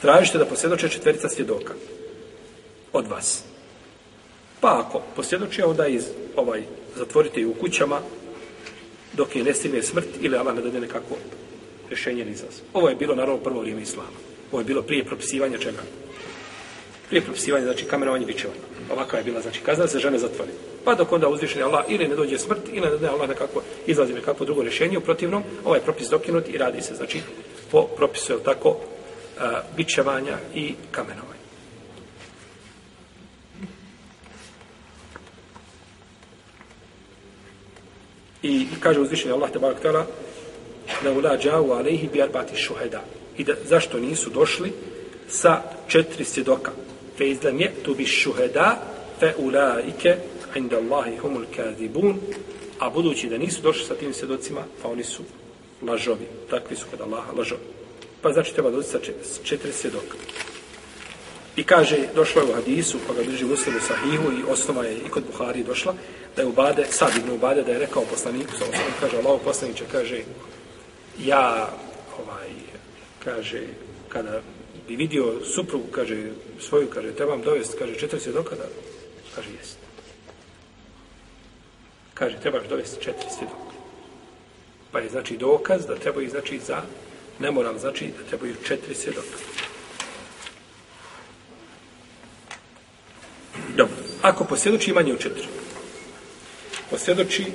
tražite 0.02 0.38
da 0.38 0.46
posjedoče 0.46 0.90
četverica 0.90 1.30
svjedoka 1.30 1.74
od 2.94 3.08
vas 3.08 3.44
pa 4.62 4.84
ako 4.86 5.02
posjedoče 5.16 5.66
onda 5.66 5.88
iz 5.88 6.06
ovaj 6.36 6.64
zatvorite 6.96 7.42
ju 7.42 7.52
u 7.52 7.54
kućama 7.54 8.02
dok 9.14 9.36
je 9.36 9.44
ne 9.44 9.54
stigne 9.54 9.84
smrt 9.84 10.08
ili 10.22 10.38
Allah 10.38 10.56
ne 10.56 10.62
dade 10.62 10.80
nekako 10.80 11.16
rješenje 11.90 12.22
ili 12.22 12.32
izaz. 12.32 12.62
Ovo 12.74 12.90
je 12.90 12.96
bilo 12.96 13.16
naravno 13.16 13.44
prvo 13.44 13.60
vrijeme 13.60 13.82
Islama. 13.82 14.18
Ovo 14.52 14.62
je 14.62 14.66
bilo 14.66 14.82
prije 14.82 15.06
propisivanja 15.06 15.58
čega? 15.58 15.82
Prije 17.10 17.22
propisivanja, 17.22 17.66
znači 17.66 17.86
kamenovanje 17.86 18.26
bičevanje. 18.26 18.60
Ovakva 18.92 19.20
je 19.20 19.24
bila, 19.24 19.42
znači 19.42 19.62
kazna 19.62 19.88
se 19.88 20.00
žene 20.00 20.18
zatvori. 20.18 20.52
Pa 20.86 20.96
dok 20.96 21.12
onda 21.12 21.28
uzvišeni 21.28 21.64
Allah 21.64 21.86
ili 21.88 22.08
ne 22.08 22.16
dođe 22.16 22.38
smrt, 22.38 22.60
ili 22.72 22.90
ne 22.90 22.98
da 22.98 23.12
Allah 23.12 23.30
nekako 23.30 23.62
izlazi 23.88 24.14
nekako 24.14 24.46
drugo 24.46 24.62
rješenje, 24.62 24.98
u 24.98 25.02
protivnom, 25.02 25.44
ovaj 25.66 25.80
propis 25.80 26.10
dokinut 26.10 26.50
i 26.50 26.58
radi 26.58 26.82
se, 26.82 26.96
znači, 26.96 27.22
po 27.72 27.84
propisu, 27.84 28.34
je 28.34 28.44
tako, 28.44 28.70
uh, 28.70 29.44
bičevanja 29.76 30.38
i 30.56 30.76
kamenovanja. 30.92 31.38
I 38.44 38.68
kaže 38.80 39.00
uzvišeni 39.00 39.34
Allah, 39.34 39.52
te 39.52 39.60
barak 39.60 39.82
tala, 39.82 40.06
da 41.04 41.12
ula 41.12 41.38
džavu 41.38 41.72
alejhi 41.72 42.10
bi 42.14 42.22
arbati 42.22 42.58
šuheda. 42.58 43.02
I 43.38 43.44
da, 43.44 43.54
zašto 43.66 44.00
nisu 44.00 44.30
došli 44.30 44.72
sa 45.28 45.62
četiri 45.88 46.26
svjedoka? 46.26 46.72
Fe 47.18 47.30
izlem 47.30 47.60
je 47.60 47.74
tu 47.84 47.96
bi 47.96 48.06
šuheda 48.06 48.82
fe 49.20 49.34
ulaike 49.38 50.16
inda 50.56 50.78
Allahi 50.78 51.18
humul 51.18 51.46
kazibun 51.56 52.20
a 52.80 52.90
budući 52.90 53.30
da 53.30 53.38
nisu 53.38 53.62
došli 53.62 53.86
sa 53.86 53.96
tim 53.96 54.14
svjedocima, 54.14 54.62
pa 54.82 54.90
oni 54.90 55.04
su 55.04 55.24
lažovi. 55.82 56.28
Takvi 56.50 56.76
su 56.76 56.86
kod 56.92 57.02
Allaha 57.02 57.32
lažovi. 57.32 57.62
Pa 58.22 58.34
znači 58.34 58.54
treba 58.54 58.72
doći 58.72 58.90
sa 58.90 59.00
četiri 59.44 59.72
svjedoka. 59.72 60.18
I 61.56 61.64
kaže, 61.64 61.98
došlo 62.16 62.42
je 62.42 62.48
u 62.48 62.54
hadisu, 62.54 62.98
pa 63.08 63.14
ga 63.14 63.24
drži 63.24 63.46
muslim 63.46 63.76
u 63.76 63.80
sahihu 63.80 64.32
i 64.32 64.52
osnova 64.52 64.86
je 64.86 64.98
i 64.98 65.10
kod 65.10 65.24
Buhari 65.32 65.64
došla, 65.64 65.94
da 66.36 66.42
je 66.42 66.48
Ubade, 66.48 66.86
sad 66.90 67.18
ibn 67.18 67.32
Ubade, 67.32 67.64
da 67.64 67.72
je 67.72 67.80
rekao 67.80 68.04
poslaniku, 68.06 68.52
sa 68.52 68.64
osnovom, 68.64 68.94
kaže, 69.00 69.18
Allah 69.18 69.42
poslaniče, 69.44 69.84
kaže, 69.92 70.22
ja 71.26 71.70
ovaj 72.20 72.50
kaže 73.24 73.62
kada 74.10 74.42
bi 74.88 74.96
vidio 74.96 75.34
suprugu 75.56 75.88
kaže 75.92 76.32
svoju 76.60 76.88
kaže 76.88 77.12
trebam 77.12 77.42
dovesti 77.42 77.78
kaže 77.80 77.96
četiri 77.96 78.20
svjedoka 78.20 78.56
da 78.56 78.64
kaže 79.36 79.50
jest. 79.60 79.78
Kaže 82.14 82.40
trebaš 82.42 82.68
dovesti 82.70 83.04
četiri 83.04 83.30
svjedoka. 83.38 83.74
Pa 84.92 85.00
je 85.00 85.10
znači 85.10 85.38
dokaz 85.38 85.86
da 85.86 85.96
treba 85.96 86.22
znači 86.30 86.60
za 86.60 86.82
nemoral 87.40 87.78
znači 87.80 88.06
da 88.18 88.30
trebaju 88.30 88.56
četiri 88.68 88.96
svjedoka. 88.96 89.38
Dobro. 93.76 93.96
Ako 94.22 94.44
posvjedoči 94.44 94.94
manje 94.94 95.14
od 95.14 95.20
četiri. 95.20 95.48
Posvjedoči 96.90 97.46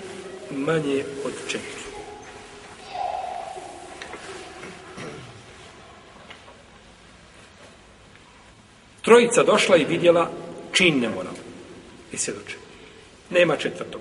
manje 0.50 1.04
od 1.24 1.32
četiri. 1.48 1.81
Trojica 9.12 9.42
došla 9.42 9.76
i 9.76 9.84
vidjela 9.84 10.30
čin 10.72 11.00
nemoral. 11.00 11.32
I 12.12 12.16
svjedoče. 12.16 12.56
Nema 13.30 13.56
četvrtog. 13.56 14.00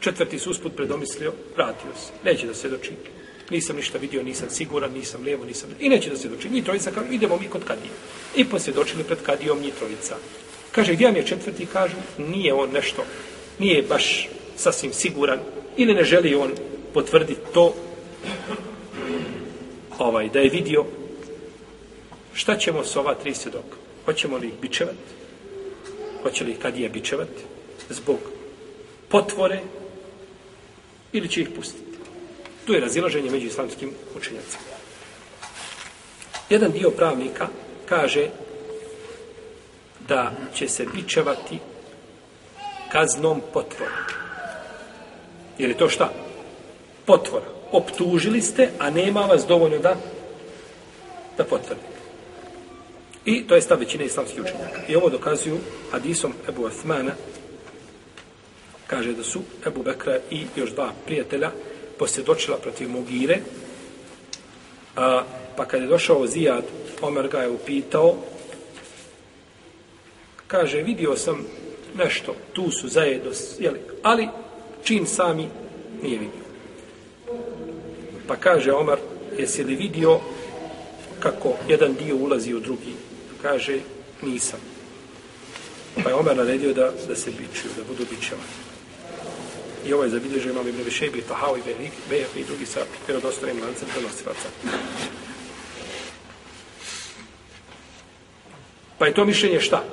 Četvrti 0.00 0.38
se 0.38 0.48
usput 0.48 0.76
predomislio, 0.76 1.32
vratio 1.56 1.90
se. 1.96 2.12
Neće 2.24 2.46
da 2.46 2.54
svjedoči. 2.54 2.90
Nisam 3.50 3.76
ništa 3.76 3.98
vidio, 3.98 4.22
nisam 4.22 4.50
siguran, 4.50 4.92
nisam 4.92 5.22
lijevo, 5.22 5.44
nisam... 5.44 5.70
I 5.80 5.88
neće 5.88 6.10
da 6.10 6.16
svjedoči. 6.16 6.48
Njih 6.50 6.64
trojica 6.64 6.90
kažu, 6.90 7.12
idemo 7.12 7.36
mi 7.36 7.48
kod 7.48 7.64
kadije. 7.64 7.90
I 8.36 8.44
posvjedočili 8.44 9.04
pred 9.04 9.18
kadijom 9.22 9.60
njih 9.60 9.74
trojica. 9.74 10.16
Kaže, 10.72 10.92
gdje 10.92 11.06
vam 11.06 11.16
je 11.16 11.26
četvrti? 11.26 11.66
Kažu, 11.66 11.96
nije 12.18 12.54
on 12.54 12.70
nešto, 12.70 13.04
nije 13.58 13.82
baš 13.82 14.28
sasvim 14.56 14.92
siguran. 14.92 15.38
Ili 15.76 15.94
ne 15.94 16.04
želi 16.04 16.34
on 16.34 16.50
potvrditi 16.94 17.40
to 17.54 17.74
ovaj, 19.98 20.28
da 20.28 20.38
je 20.38 20.50
vidio. 20.50 20.84
Šta 22.34 22.56
ćemo 22.56 22.84
s 22.84 22.96
ova 22.96 23.14
tri 23.14 23.34
svjedoka? 23.34 23.83
Hoćemo 24.04 24.36
li 24.36 24.46
ih 24.46 24.54
bičevati? 24.62 24.98
Hoće 26.22 26.44
li 26.44 26.50
ih 26.50 26.58
kadija 26.58 26.88
bičevati? 26.88 27.42
Zbog 27.90 28.18
potvore? 29.08 29.60
Ili 31.12 31.28
će 31.28 31.40
ih 31.40 31.48
pustiti? 31.56 31.98
Tu 32.66 32.72
je 32.72 32.80
razilaženje 32.80 33.30
među 33.30 33.46
islamskim 33.46 33.90
učenjacima. 34.16 34.62
Jedan 36.50 36.72
dio 36.72 36.90
pravnika 36.90 37.48
kaže 37.86 38.28
da 40.08 40.32
će 40.54 40.68
se 40.68 40.86
bičevati 40.94 41.58
kaznom 42.92 43.40
potvora. 43.52 43.96
Jer 45.58 45.70
je 45.70 45.76
to 45.76 45.88
šta? 45.88 46.12
Potvora. 47.04 47.46
Optužili 47.72 48.42
ste, 48.42 48.70
a 48.78 48.90
nema 48.90 49.20
vas 49.20 49.46
dovoljno 49.46 49.78
da 49.78 49.96
da 51.36 51.44
potvrdite. 51.44 51.93
I 53.24 53.46
to 53.46 53.54
je 53.54 53.62
stav 53.62 53.78
većine 53.78 54.04
islamskih 54.04 54.42
učenjaka. 54.42 54.80
I 54.88 54.96
ovo 54.96 55.08
dokazuju 55.08 55.58
hadisom 55.90 56.32
Ebu 56.48 56.64
Osmana, 56.64 57.12
kaže 58.86 59.12
da 59.12 59.22
su 59.22 59.42
Ebu 59.66 59.82
Bekra 59.82 60.18
i 60.30 60.46
još 60.56 60.70
dva 60.70 60.92
prijatelja 61.06 61.50
posjedočila 61.98 62.58
protiv 62.58 62.90
Mugire, 62.90 63.38
a, 64.96 65.22
pa 65.56 65.64
kad 65.64 65.82
je 65.82 65.86
došao 65.86 66.26
Zijad, 66.26 66.64
Omer 67.02 67.28
ga 67.28 67.38
je 67.38 67.50
upitao 67.50 68.16
kaže, 70.54 70.82
vidio 70.82 71.16
sam 71.16 71.44
nešto, 71.94 72.34
tu 72.52 72.70
su 72.70 72.88
zajedno, 72.88 73.30
jeli, 73.58 73.80
ali 74.02 74.28
čin 74.84 75.06
sami 75.06 75.48
nije 76.02 76.18
vidio. 76.18 76.44
Pa 78.28 78.36
kaže 78.36 78.72
Omar, 78.72 78.98
jesi 79.38 79.64
li 79.64 79.74
vidio 79.74 80.20
kako 81.20 81.56
jedan 81.68 81.94
dio 81.94 82.16
ulazi 82.16 82.54
u 82.54 82.60
drugi? 82.60 82.94
Kaže, 83.44 83.84
nisam. 84.22 84.60
Pa 86.02 86.08
je 86.08 86.14
Omer 86.14 86.36
naredio 86.36 86.72
da, 86.72 86.92
da 87.08 87.16
se 87.16 87.30
bičuju, 87.30 87.72
da 87.76 87.84
budu 87.84 88.06
bičevani. 88.10 88.56
I 89.86 89.92
ovo 89.92 90.02
je 90.02 90.10
zabilježio 90.10 90.52
imam 90.52 90.68
Ibn 90.68 90.82
Višebi, 90.84 91.22
Tahao 91.28 91.56
i 91.56 91.60
Bejah 92.10 92.36
i 92.36 92.44
drugi 92.44 92.66
sa 92.66 92.80
vjerodostojnim 93.06 93.62
lancem 93.62 93.88
prenosilaca. 93.92 94.48
Pa 98.98 99.06
je 99.06 99.14
to 99.14 99.24
mišljenje 99.24 99.60
šta? 99.60 99.84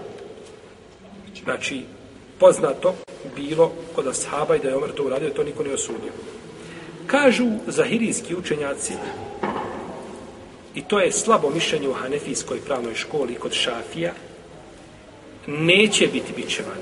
Znači, 1.44 1.82
poznato 2.40 2.96
bilo 3.36 3.74
kod 3.96 4.08
ashaba 4.08 4.56
i 4.56 4.60
da 4.60 4.70
je 4.70 4.76
Omer 4.76 4.92
to 4.92 5.04
uradio, 5.04 5.30
to 5.30 5.44
niko 5.44 5.64
ne 5.64 5.74
osudio. 5.74 6.12
Kažu 7.08 7.48
zahirijski 7.68 8.36
učenjaci, 8.36 8.94
i 10.76 10.82
to 10.82 11.00
je 11.00 11.12
slabo 11.12 11.50
mišljenje 11.50 11.90
u 11.90 11.94
Hanefijskoj 11.94 12.60
pravnoj 12.60 12.96
školi 12.96 13.36
kod 13.36 13.54
Šafija, 13.54 14.14
neće 15.48 16.08
biti 16.08 16.34
bićevan. 16.36 16.78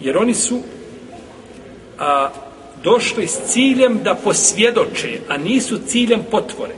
Jer 0.00 0.16
oni 0.16 0.34
su 0.34 0.60
a, 1.98 2.30
došli 2.84 3.26
s 3.26 3.38
ciljem 3.52 4.00
da 4.02 4.14
posvjedoče, 4.14 5.20
a 5.28 5.36
nisu 5.36 5.78
ciljem 5.86 6.22
potvore. 6.30 6.74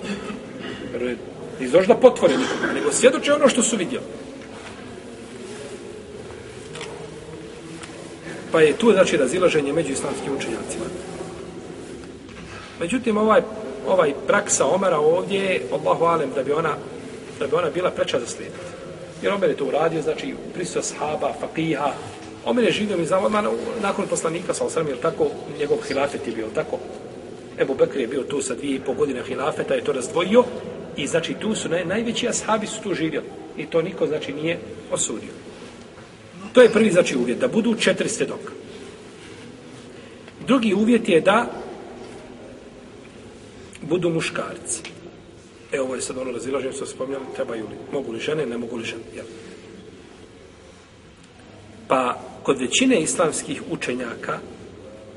Nisu 1.61 1.73
došli 1.73 1.89
da 1.89 2.01
potvore 2.01 2.37
nikoga, 2.37 2.73
nego 2.75 2.93
svjedoče 2.93 3.33
ono 3.33 3.49
što 3.49 3.63
su 3.63 3.77
vidjeli. 3.77 4.05
Pa 8.53 8.61
je 8.61 8.77
tu 8.77 8.93
znači 8.93 9.17
razilaženje 9.17 9.73
među 9.73 9.93
islamskim 9.93 10.37
učenjacima. 10.37 10.85
Međutim, 12.81 13.17
ovaj, 13.17 13.43
ovaj 13.87 14.13
praksa 14.27 14.67
Omara 14.67 14.99
ovdje 14.99 15.63
Allahu 15.73 16.05
alem, 16.05 16.31
da 16.35 16.43
bi 16.43 16.53
ona, 16.53 16.75
da 17.39 17.47
bi 17.47 17.55
ona 17.55 17.71
bila 17.71 17.91
preča 17.91 18.21
za 18.21 18.27
slijediti. 18.27 18.61
Jer 19.23 19.33
Omer 19.33 19.51
je 19.51 19.57
to 19.57 19.65
uradio, 19.65 20.03
znači, 20.03 20.35
prisuta 20.55 20.83
sahaba, 20.83 21.33
fakiha, 21.41 21.93
Omer 22.45 22.65
je 22.65 22.73
živio 22.73 22.97
mi 22.97 23.07
znamo, 23.07 23.29
nakon 23.83 24.07
poslanika, 24.07 24.55
sa 24.55 24.65
osram, 24.65 24.89
jer 24.89 24.99
tako, 25.01 25.27
njegov 25.59 25.79
hilafet 25.89 26.27
je 26.27 26.33
bio 26.33 26.47
tako. 26.55 26.79
Ebu 27.59 27.75
Bekr 27.75 28.01
je 28.01 28.07
bio 28.07 28.23
tu 28.23 28.43
sa 28.43 28.55
dvije 28.55 28.77
i 28.77 28.81
pol 28.81 28.95
godine 28.95 29.23
hilafeta, 29.23 29.75
je 29.75 29.85
to 29.85 29.93
razdvojio. 29.93 30.45
I 30.97 31.07
znači, 31.07 31.35
tu 31.35 31.55
su 31.55 31.69
naj, 31.69 31.85
najveći 31.85 32.29
ashabi 32.29 32.67
su 32.67 32.83
tu 32.83 32.95
živjeli. 32.95 33.27
I 33.57 33.67
to 33.67 33.83
niko, 33.83 34.07
znači, 34.07 34.33
nije 34.33 34.59
osudio. 34.93 35.31
To 36.53 36.63
je 36.63 36.73
prvi, 36.73 36.91
znači, 36.91 37.17
uvjet, 37.17 37.39
da 37.39 37.49
budu 37.49 37.75
četiri 37.75 38.09
svjedoka. 38.09 38.53
Drugi 40.47 40.75
uvjet 40.75 41.09
je 41.09 41.21
da 41.21 41.47
budu 43.89 44.11
muškarci. 44.11 44.83
E, 45.73 45.81
ovo 45.81 45.95
je 45.95 46.01
sad 46.01 46.19
ono 46.19 46.33
razilaženje, 46.33 46.73
što 46.73 46.87
spomnjali, 46.87 47.25
trebaju 47.35 47.65
li, 47.65 47.77
mogu 47.93 48.13
li 48.13 48.21
žene, 48.21 48.47
ne 48.47 48.59
mogu 48.59 48.77
li 48.77 48.85
žene, 48.85 49.03
jel? 49.15 49.25
Pa, 51.89 52.21
kod 52.43 52.61
većine 52.61 53.01
islamskih 53.01 53.63
učenjaka, 53.71 54.39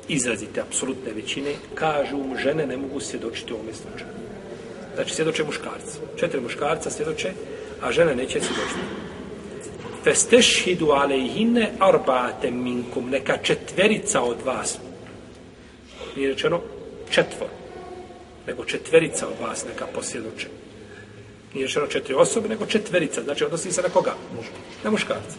izrazite, 0.08 0.62
apsolutne 0.62 1.14
većine, 1.14 1.54
kažu, 1.76 2.18
žene 2.44 2.68
ne 2.68 2.78
mogu 2.78 3.00
svjedočiti 3.00 3.54
u 3.54 3.56
ovome 3.56 3.74
slučaju. 3.74 4.12
Znači, 4.96 5.14
svjedoče 5.14 5.44
muškarci. 5.44 6.00
Četiri 6.16 6.42
muškarca 6.42 6.90
svjedoče, 6.90 7.32
a 7.82 7.92
žene 7.92 8.16
neće 8.16 8.42
svjedočiti. 8.42 8.80
Festešhidu 10.04 10.90
alejhine 10.90 11.72
arbate 11.80 12.52
minkum, 12.52 13.10
neka 13.10 13.38
četverica 13.38 14.22
od 14.22 14.38
vas. 14.46 14.80
Nije 16.15 16.30
rečeno 16.30 16.62
četvor 17.10 17.66
nego 18.48 18.66
četverica 18.66 19.28
od 19.28 19.48
vas 19.48 19.66
neka 19.66 19.86
posvjedoče. 19.96 20.48
Nije 21.54 21.68
rečeno 21.68 21.88
četiri 21.88 22.16
osobe, 22.16 22.50
nego 22.50 22.66
četverica. 22.66 23.22
Znači, 23.24 23.46
odnosi 23.46 23.72
se 23.72 23.82
na 23.82 23.90
koga? 23.90 24.14
Na 24.84 24.92
muškarca. 24.92 25.38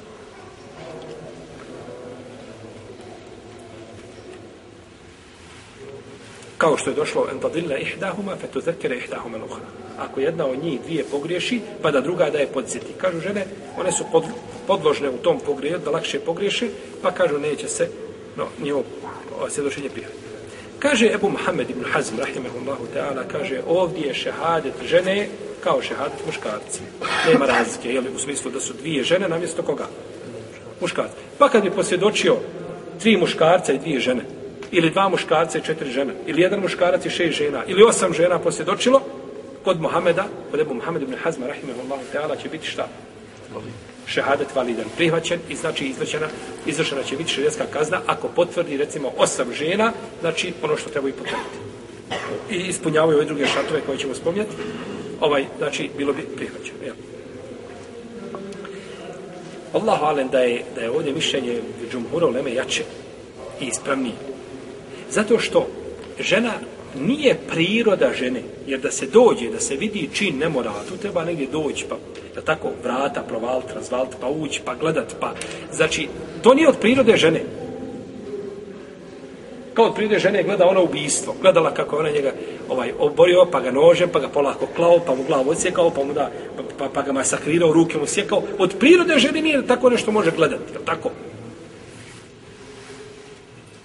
Kao 6.58 6.76
što 6.76 6.90
je 6.90 6.96
došlo 6.96 7.28
en 7.32 7.40
tadilla 7.40 7.76
ihdahuma 7.76 8.36
fa 8.36 8.46
tuzakkira 8.46 8.94
ihdahuma 8.94 9.38
luhra. 9.38 9.66
Ako 9.98 10.20
jedna 10.20 10.46
od 10.46 10.62
njih 10.62 10.80
dvije 10.80 11.04
pogriješi, 11.10 11.60
pa 11.82 11.90
da 11.90 12.00
druga 12.00 12.30
da 12.30 12.38
je 12.38 12.46
podsjeti. 12.46 12.92
Kažu 12.98 13.20
žene, 13.20 13.46
one 13.78 13.92
su 13.92 14.04
pod, 14.12 14.24
podložne 14.66 15.10
u 15.10 15.16
tom 15.16 15.40
pogriješu, 15.46 15.78
da 15.84 15.90
lakše 15.90 16.20
pogriješi, 16.20 16.70
pa 17.02 17.10
kažu 17.10 17.38
neće 17.38 17.68
se 17.68 17.88
no, 18.36 18.46
njihovo 18.62 18.84
svjedočenje 19.48 19.88
prihvatiti. 19.88 20.27
Kaže 20.78 21.10
Ebu 21.14 21.30
Muhammed 21.30 21.70
ibn 21.70 21.84
Hazm, 21.92 22.18
rahimahullahu 22.18 22.86
ta'ala, 22.94 23.24
kaže 23.32 23.60
ovdje 23.66 24.06
je 24.06 24.14
šehadet 24.14 24.74
žene 24.84 25.28
kao 25.60 25.82
šehadet 25.82 26.26
muškarci. 26.26 26.80
Nema 27.32 27.46
razlike, 27.46 27.94
jel, 27.94 28.04
u 28.14 28.18
smislu 28.18 28.50
da 28.50 28.60
su 28.60 28.72
dvije 28.72 29.04
žene 29.04 29.28
namjesto 29.28 29.62
koga? 29.62 29.86
Muškarci. 30.80 31.14
Pa 31.38 31.48
kad 31.48 31.62
bi 31.62 31.70
posvjedočio 31.70 32.36
tri 33.00 33.16
muškarca 33.16 33.72
i 33.72 33.78
dvije 33.78 34.00
žene, 34.00 34.22
ili 34.70 34.90
dva 34.90 35.08
muškarca 35.08 35.58
i 35.58 35.62
četiri 35.62 35.90
žene, 35.90 36.14
ili 36.26 36.42
jedan 36.42 36.60
muškarac 36.60 37.06
i 37.06 37.10
šest 37.10 37.38
žena, 37.38 37.64
ili 37.66 37.82
osam 37.82 38.14
žena 38.14 38.38
posvjedočilo, 38.38 39.02
kod 39.64 39.80
Muhameda, 39.80 40.26
kod 40.50 40.60
Ebu 40.60 40.74
Muhammed 40.74 41.02
ibn 41.02 41.14
Hazma, 41.22 41.46
rahimahullahu 41.46 42.02
ta'ala, 42.14 42.42
će 42.42 42.48
biti 42.48 42.66
šta? 42.66 42.88
Šehadet 44.08 44.54
validan 44.54 44.84
prihvaćen 44.96 45.40
i 45.48 45.56
znači 45.56 45.84
izvršena, 45.84 46.26
izvršena 46.66 47.02
će 47.02 47.16
biti 47.16 47.32
šerijatska 47.32 47.64
kazna 47.72 48.00
ako 48.06 48.28
potvrdi 48.28 48.76
recimo 48.76 49.12
osam 49.16 49.52
žena, 49.52 49.92
znači 50.20 50.52
ono 50.62 50.76
što 50.76 50.90
treba 50.90 51.08
i 51.08 51.12
potvrditi. 51.12 51.58
I 52.50 52.68
ispunjavaju 52.68 53.18
ove 53.18 53.26
druge 53.26 53.46
šatove 53.46 53.80
koje 53.86 53.98
ćemo 53.98 54.14
spomnjati, 54.14 54.50
ovaj, 55.20 55.44
znači 55.58 55.90
bilo 55.96 56.12
bi 56.12 56.22
prihvaćeno. 56.36 56.78
Ja. 56.86 56.92
Allahu 59.72 60.04
alem 60.04 60.28
da 60.28 60.38
je, 60.38 60.64
da 60.74 60.80
je 60.80 60.90
ovdje 60.90 61.12
mišljenje 61.12 61.60
džumhura 61.92 62.26
uleme 62.26 62.54
jače 62.54 62.84
i 63.60 63.64
ispravnije. 63.64 64.14
Zato 65.10 65.38
što 65.38 65.68
žena 66.20 66.52
nije 67.00 67.38
priroda 67.48 68.12
žene, 68.18 68.42
jer 68.66 68.80
da 68.80 68.90
se 68.90 69.06
dođe, 69.06 69.50
da 69.50 69.60
se 69.60 69.76
vidi 69.76 70.08
čin 70.12 70.38
nemorala, 70.38 70.84
tu 70.88 70.96
treba 70.96 71.24
negdje 71.24 71.46
doći, 71.52 71.84
pa 71.88 71.96
da 72.38 72.44
tako 72.44 72.68
vrata 72.84 73.22
provaliti, 73.22 73.74
razvaliti, 73.74 74.16
pa 74.20 74.26
ući, 74.26 74.60
pa 74.64 74.74
gledat, 74.74 75.14
pa... 75.20 75.34
Znači, 75.72 76.08
to 76.42 76.54
nije 76.54 76.68
od 76.68 76.78
prirode 76.80 77.16
žene. 77.16 77.40
Kao 79.74 79.84
od 79.84 79.94
prirode 79.94 80.18
žene 80.18 80.42
gleda 80.42 80.66
ona 80.66 80.80
ubijstvo. 80.80 81.34
Gledala 81.42 81.74
kako 81.74 81.96
ona 81.96 82.10
njega 82.10 82.32
ovaj, 82.68 82.92
oborio, 82.98 83.46
pa 83.52 83.60
ga 83.60 83.70
nožem, 83.70 84.08
pa 84.12 84.20
ga 84.20 84.28
polako 84.28 84.66
klao, 84.76 85.00
pa 85.06 85.14
mu 85.14 85.24
glavu 85.24 85.50
odsjekao, 85.50 85.90
pa 85.90 86.04
mu 86.04 86.12
da, 86.12 86.30
pa, 86.56 86.62
pa, 86.78 86.88
pa 86.94 87.02
ga 87.02 87.12
masakrirao, 87.12 87.72
ruke 87.72 87.98
mu 87.98 88.06
sjekao. 88.06 88.42
Od 88.58 88.74
prirode 88.78 89.18
žene 89.18 89.42
nije 89.42 89.66
tako 89.66 89.90
nešto 89.90 90.12
može 90.12 90.30
gledati, 90.30 90.72
je 90.72 90.84
tako? 90.84 91.10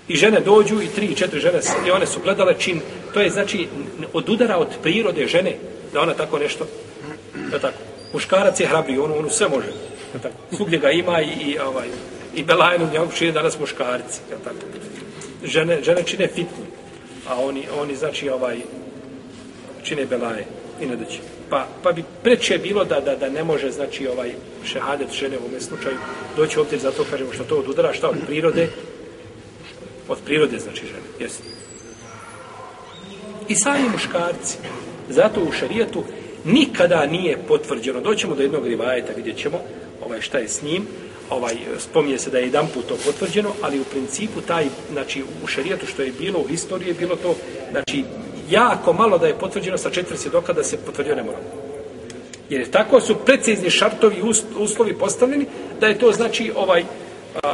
I 0.08 0.16
žene 0.16 0.40
dođu 0.40 0.82
i 0.82 0.88
tri, 0.88 1.16
četiri 1.16 1.40
žene 1.40 1.60
i 1.88 1.92
one 1.92 2.06
su 2.06 2.20
gledale 2.24 2.54
čin. 2.60 2.82
To 3.14 3.22
je 3.22 3.30
znači 3.30 3.68
od 4.14 4.30
udara 4.30 4.58
od 4.58 4.68
prirode 4.84 5.28
žene 5.28 5.58
da 5.94 6.02
ona 6.02 6.14
tako 6.14 6.40
nešto. 6.40 6.66
Da 7.52 7.60
tako. 7.60 7.93
Muškarac 8.14 8.60
je 8.60 8.68
hrabri, 8.68 8.98
on, 8.98 9.12
on 9.12 9.30
sve 9.30 9.48
može. 9.48 9.68
Tako. 10.22 10.36
Svugdje 10.56 10.80
ga 10.80 10.92
ima 10.92 11.22
i, 11.22 11.28
i 11.28 11.60
ovaj 11.60 11.88
i 12.36 12.44
Belajnu 12.44 12.90
njom 12.94 13.08
čine 13.18 13.32
danas 13.32 13.60
muškarci. 13.60 14.20
Tako. 14.44 14.56
Žene, 15.44 15.84
žene 15.84 16.04
čine 16.04 16.28
fitnu. 16.28 16.66
A 17.28 17.42
oni, 17.42 17.68
oni 17.80 17.96
znači 17.96 18.30
ovaj 18.30 18.58
čine 19.84 20.06
Belaje 20.06 20.46
i 20.82 20.86
ne. 20.86 20.98
Pa, 21.50 21.68
pa 21.84 21.92
bi 21.92 22.04
preče 22.24 22.58
bilo 22.58 22.84
da, 22.84 23.00
da, 23.00 23.16
da 23.16 23.30
ne 23.30 23.44
može 23.44 23.72
znači 23.72 24.08
ovaj 24.08 24.32
šehadet 24.66 25.12
žene 25.12 25.38
u 25.38 25.46
ovom 25.46 25.62
slučaju 25.62 25.98
doći 26.38 26.60
ovdje 26.60 26.80
zato 26.80 27.06
kažemo 27.12 27.34
što 27.34 27.44
to 27.44 27.56
od 27.56 27.70
udara 27.70 27.94
šta 27.94 28.10
od 28.10 28.18
prirode 28.28 28.70
od 30.08 30.18
prirode 30.26 30.60
znači 30.60 30.86
žene. 30.86 31.08
Jesi. 31.20 31.42
I 33.48 33.56
sami 33.56 33.90
muškarci. 33.90 34.58
Zato 35.10 35.42
u 35.42 35.52
šarijetu 35.52 36.04
nikada 36.46 37.06
nije 37.06 37.38
potvrđeno. 37.48 38.02
Doćemo 38.02 38.36
do 38.36 38.42
jednog 38.42 38.68
rivajeta, 38.68 39.14
vidjet 39.16 39.38
ćemo 39.38 39.60
ovaj, 40.06 40.22
šta 40.22 40.38
je 40.38 40.48
s 40.48 40.62
njim. 40.62 40.88
Ovaj, 41.30 41.56
spominje 41.80 42.18
se 42.18 42.30
da 42.30 42.38
je 42.38 42.46
jedan 42.46 42.68
put 42.74 42.86
to 42.88 42.96
potvrđeno, 43.06 43.50
ali 43.62 43.80
u 43.80 43.84
principu 43.84 44.42
taj, 44.42 44.66
znači 44.92 45.24
u 45.44 45.48
šarijetu 45.48 45.86
što 45.86 46.02
je 46.02 46.12
bilo 46.20 46.40
u 46.40 46.48
historiji 46.48 46.88
je 46.88 46.94
bilo 46.94 47.16
to, 47.16 47.36
znači 47.72 48.04
jako 48.50 48.94
malo 48.94 49.18
da 49.18 49.28
je 49.28 49.40
potvrđeno 49.40 49.78
sa 49.78 49.90
četiri 49.90 50.18
svjedoka 50.18 50.54
da 50.54 50.64
se 50.64 50.78
potvrdio 50.78 51.16
ne 51.16 51.24
mora. 51.24 51.38
Jer 52.50 52.70
tako 52.70 53.02
su 53.02 53.16
precizni 53.26 53.70
šartovi 53.70 54.22
uslovi 54.58 54.94
postavljeni 54.94 55.46
da 55.80 55.88
je 55.88 55.98
to 56.00 56.12
znači 56.12 56.52
ovaj 56.56 56.84
a, 57.44 57.54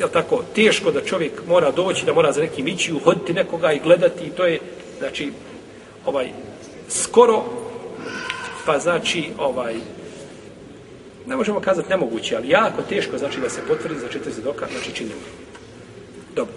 je 0.00 0.08
tako, 0.12 0.42
teško 0.54 0.90
da 0.90 1.04
čovjek 1.04 1.32
mora 1.48 1.70
doći, 1.70 2.06
da 2.06 2.14
mora 2.14 2.32
za 2.32 2.40
nekim 2.40 2.68
ići, 2.68 2.92
uhoditi 2.92 3.32
nekoga 3.32 3.72
i 3.72 3.80
gledati, 3.80 4.24
i 4.24 4.30
to 4.30 4.46
je, 4.46 4.58
znači, 4.98 5.32
ovaj, 6.06 6.28
skoro, 6.88 7.44
pa 8.66 8.78
znači, 8.78 9.24
ovaj, 9.38 9.74
ne 11.26 11.36
možemo 11.36 11.60
kazati 11.60 11.90
nemoguće, 11.90 12.36
ali 12.36 12.48
jako 12.48 12.82
teško 12.82 13.18
znači 13.18 13.40
da 13.40 13.50
se 13.50 13.60
potvrdi 13.68 14.00
za 14.00 14.08
četiri 14.08 14.32
zadoka, 14.32 14.66
znači 14.72 14.92
činimo. 14.94 15.20
Dobro. 16.36 16.54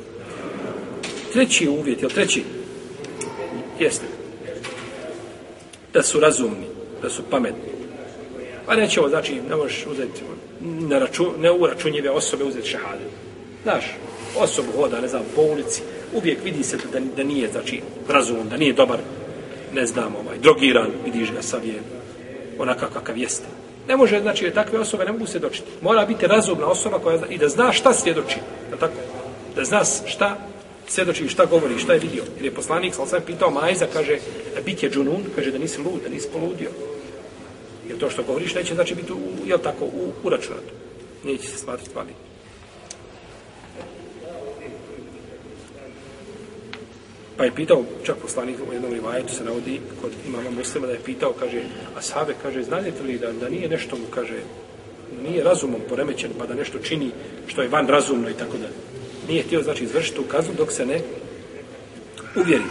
Treći 1.33 1.69
uvjet, 1.69 2.03
je 2.03 2.09
treći? 2.09 2.43
Jeste. 3.79 4.05
Da 5.93 6.03
su 6.03 6.19
razumni, 6.19 6.67
da 7.01 7.09
su 7.09 7.23
pametni. 7.29 7.73
Pa 8.65 8.75
nećemo, 8.75 9.09
znači, 9.09 9.41
ne 9.49 9.55
možeš 9.55 9.85
uzeti, 9.91 10.21
na 10.61 10.99
račun, 10.99 11.33
ne 11.39 11.51
uračunjive 11.51 12.09
osobe 12.09 12.43
uzeti 12.43 12.69
šahade. 12.69 13.03
Znaš, 13.63 13.85
osobu 14.37 14.71
hoda, 14.75 15.01
ne 15.01 15.07
znam, 15.07 15.23
po 15.35 15.41
ulici, 15.41 15.81
uvijek 16.13 16.43
vidi 16.43 16.63
se 16.63 16.77
da, 16.77 16.99
da 16.99 17.23
nije, 17.23 17.49
znači, 17.51 17.81
razum, 18.09 18.49
da 18.49 18.57
nije 18.57 18.73
dobar, 18.73 18.99
ne 19.73 19.85
znam, 19.85 20.15
ovaj, 20.15 20.37
drogiran, 20.37 20.87
vidiš 21.05 21.31
ga 21.31 21.41
sav 21.41 21.65
je 21.65 21.81
onakav 22.59 22.89
kakav 22.93 23.17
jeste. 23.17 23.45
Ne 23.87 23.97
može, 23.97 24.21
znači, 24.21 24.51
takve 24.51 24.79
osobe 24.79 25.05
ne 25.05 25.11
mogu 25.11 25.25
se 25.25 25.39
dočiti. 25.39 25.67
Mora 25.81 26.05
biti 26.05 26.27
razumna 26.27 26.67
osoba 26.67 26.99
koja 26.99 27.17
zna, 27.17 27.27
i 27.27 27.37
da 27.37 27.49
zna 27.49 27.71
šta 27.71 27.93
svjedoči. 27.93 28.37
Da, 28.71 28.77
tako? 28.77 28.93
da 29.55 29.63
zna 29.65 29.83
šta 30.05 30.37
svjedoči, 30.87 31.27
šta 31.27 31.45
govori, 31.45 31.79
šta 31.79 31.93
je 31.93 31.99
vidio. 31.99 32.23
Jer 32.35 32.45
je 32.45 32.53
poslanik, 32.53 32.93
sam 32.93 33.07
sam 33.07 33.21
pitao 33.25 33.51
Majza, 33.51 33.85
kaže, 33.93 34.17
bit 34.65 34.83
je 34.83 34.89
džunun, 34.89 35.23
kaže 35.35 35.51
da 35.51 35.57
nisi 35.57 35.81
lud, 35.81 36.01
da 36.03 36.09
nisi 36.09 36.27
poludio. 36.33 36.69
Jer 37.87 37.97
to 37.97 38.09
što 38.09 38.23
govoriš 38.23 38.55
neće 38.55 38.75
znači 38.75 38.95
biti, 38.95 39.13
u, 39.13 39.17
jel 39.45 39.59
tako, 39.59 39.85
u, 39.85 40.11
uračunato. 40.23 40.73
Neće 41.23 41.47
se 41.47 41.57
smatrati 41.57 41.95
validno. 41.95 42.32
Pa 47.37 47.43
je 47.43 47.55
pitao, 47.55 47.83
čak 48.03 48.15
poslanik 48.21 48.55
u 48.69 48.73
jednom 48.73 48.93
rivajetu 48.93 49.33
se 49.33 49.43
navodi 49.43 49.79
kod 50.01 50.11
imama 50.27 50.49
muslima 50.51 50.87
da 50.87 50.93
je 50.93 50.99
pitao, 51.05 51.33
kaže, 51.39 51.61
a 51.97 52.01
sahabe, 52.01 52.33
kaže, 52.41 52.63
znate 52.63 52.91
li 53.05 53.17
da, 53.17 53.31
da 53.31 53.49
nije 53.49 53.69
nešto 53.69 53.95
mu, 53.95 54.03
kaže, 54.09 54.39
nije 55.23 55.43
razumom 55.43 55.81
poremećen, 55.89 56.31
pa 56.37 56.45
da 56.45 56.53
nešto 56.53 56.79
čini 56.79 57.11
što 57.47 57.61
je 57.61 57.67
van 57.67 57.87
razumno 57.87 58.29
i 58.29 58.33
tako 58.33 58.57
da. 58.57 58.67
Nije 59.27 59.43
htio, 59.43 59.63
znači, 59.63 59.83
izvršiti 59.83 60.15
tu 60.15 60.23
kaznu 60.23 60.53
dok 60.57 60.71
se 60.71 60.85
ne 60.85 61.01
uvjeri. 62.35 62.63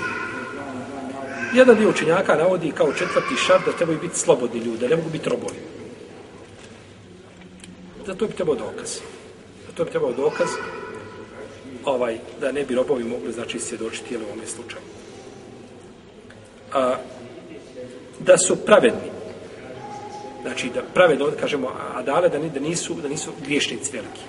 Jedan 1.54 1.76
dio 1.76 1.90
učenjaka 1.90 2.34
navodi 2.34 2.70
kao 2.70 2.92
četvrti 2.92 3.36
šart 3.46 3.66
da 3.66 3.72
trebaju 3.72 3.98
biti 3.98 4.18
slobodni 4.18 4.60
ljudi, 4.60 4.78
da 4.78 4.88
ne 4.88 4.96
mogu 4.96 5.10
biti 5.10 5.28
robovi. 5.28 5.58
Zato 8.06 8.26
bi 8.26 8.32
trebao 8.32 8.54
dokaz. 8.54 8.98
Zato 9.66 9.84
bi 9.84 9.90
trebao 9.90 10.12
dokaz 10.12 10.48
ovaj, 11.84 12.18
da 12.40 12.52
ne 12.52 12.64
bi 12.64 12.74
robovi 12.74 13.04
mogli 13.04 13.32
znači 13.32 13.58
svjedočiti 13.58 14.16
u 14.16 14.20
ovom 14.20 14.46
slučaju. 14.46 14.82
A, 16.72 16.96
da 18.20 18.38
su 18.38 18.56
pravedni. 18.56 19.10
Znači 20.42 20.70
da 20.74 20.82
pravedno, 20.94 21.30
kažemo, 21.40 21.68
a 21.94 22.02
dale 22.02 22.28
da, 22.28 22.38
da 22.38 22.60
nisu 22.60 22.94
da 22.94 23.08
nisu 23.08 23.30
griješnici 23.44 23.92
veliki. 23.92 24.20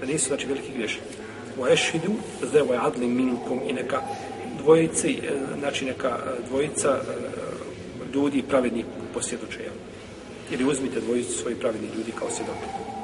Da 0.00 0.06
nisu 0.06 0.28
znači 0.28 0.46
veliki 0.46 0.72
griješnici. 0.72 1.16
Wa 1.58 1.70
yashhadu 1.70 2.12
za 2.52 2.64
wa 2.64 2.86
adli 2.86 3.06
minkum 3.06 3.60
i 3.68 3.72
neka 3.72 4.02
dvojice, 4.58 5.08
e, 5.08 5.14
znači 5.58 5.84
neka 5.84 6.08
e, 6.08 6.48
dvojica 6.48 6.88
e, 6.88 8.14
ljudi 8.14 8.42
pravedni 8.42 8.84
posvjedoče. 9.14 9.58
Ili 10.50 10.64
uzmite 10.64 11.00
dvojicu 11.00 11.32
svojih 11.32 11.58
pravednih 11.58 11.90
ljudi 11.96 12.12
kao 12.18 12.30
svjedoke 12.30 12.95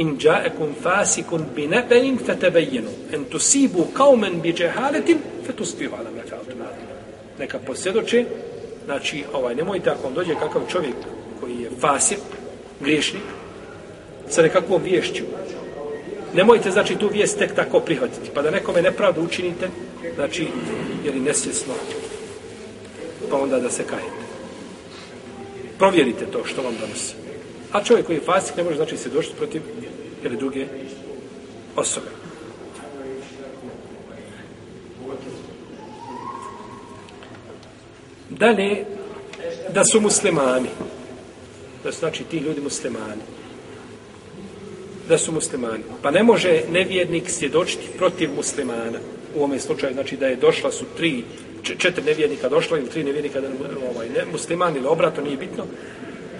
in 0.00 0.16
ja'akum 0.18 0.74
fasikun 0.82 1.42
bi 1.54 1.66
naba'in 1.68 2.18
fatabayyanu. 2.18 2.90
An 3.14 3.24
tusibu 3.24 3.92
qauman 3.92 4.40
bi 4.42 4.52
jahalatin 4.52 5.18
fatusbihu 5.46 5.94
ala 5.94 6.10
ma 6.16 6.22
fa'altum. 6.30 6.60
Neka 7.38 7.58
posjedoče 7.58 8.24
znači 8.84 9.24
ovaj 9.32 9.54
nemojte 9.54 9.90
ako 9.90 10.02
vam 10.02 10.14
dođe 10.14 10.34
kakav 10.34 10.62
čovjek 10.68 10.94
koji 11.40 11.56
je 11.62 11.70
fasik 11.80 12.18
griješnik 12.80 13.22
sa 14.28 14.42
nekakvom 14.42 14.82
vješću. 14.82 15.24
Nemojte 16.34 16.70
znači 16.70 16.96
tu 16.96 17.08
vijest 17.08 17.38
tek 17.38 17.54
tako 17.54 17.80
prihvatiti 17.80 18.30
pa 18.34 18.42
da 18.42 18.50
nekome 18.50 18.82
nepravdu 18.82 19.22
učinite 19.22 19.68
znači 20.14 20.46
je 21.04 21.10
li 21.12 21.20
nesvjesno 21.20 21.74
pa 23.30 23.36
onda 23.36 23.60
da 23.60 23.70
se 23.70 23.84
kajete. 23.84 24.20
Provjerite 25.78 26.26
to 26.26 26.44
što 26.44 26.62
vam 26.62 26.74
donosi. 26.80 27.14
A 27.72 27.84
čovjek 27.84 28.06
koji 28.06 28.16
je 28.16 28.22
fasik 28.24 28.56
ne 28.56 28.62
može 28.62 28.76
znači 28.76 28.96
se 28.96 29.08
došli 29.08 29.34
protiv 29.38 29.62
ili 30.24 30.36
druge 30.36 30.66
osobe. 31.76 32.06
Dalje, 38.30 38.84
da 39.74 39.84
su 39.84 40.00
muslimani. 40.00 40.68
Da 41.84 41.92
su 41.92 41.98
znači 41.98 42.24
ti 42.24 42.38
ljudi 42.38 42.60
muslimani. 42.60 43.22
Da 45.08 45.18
su 45.18 45.32
muslimani. 45.32 45.82
Pa 46.02 46.10
ne 46.10 46.22
može 46.22 46.62
nevjernik 46.72 47.30
svjedočiti 47.30 47.88
protiv 47.98 48.30
muslimana. 48.36 48.98
U 49.34 49.38
ovome 49.38 49.58
slučaju, 49.58 49.94
znači 49.94 50.16
da 50.16 50.26
je 50.26 50.36
došla 50.36 50.72
su 50.72 50.84
tri, 50.96 51.24
četiri 51.62 52.04
nevjernika 52.04 52.48
došla 52.48 52.78
ili 52.78 52.88
tri 52.88 53.04
nevjernika, 53.04 53.40
da, 53.40 53.48
ovaj, 53.94 54.08
ne, 54.08 54.24
muslimani 54.32 54.78
ili 54.78 54.86
obrato, 54.86 55.22
nije 55.22 55.36
bitno 55.36 55.64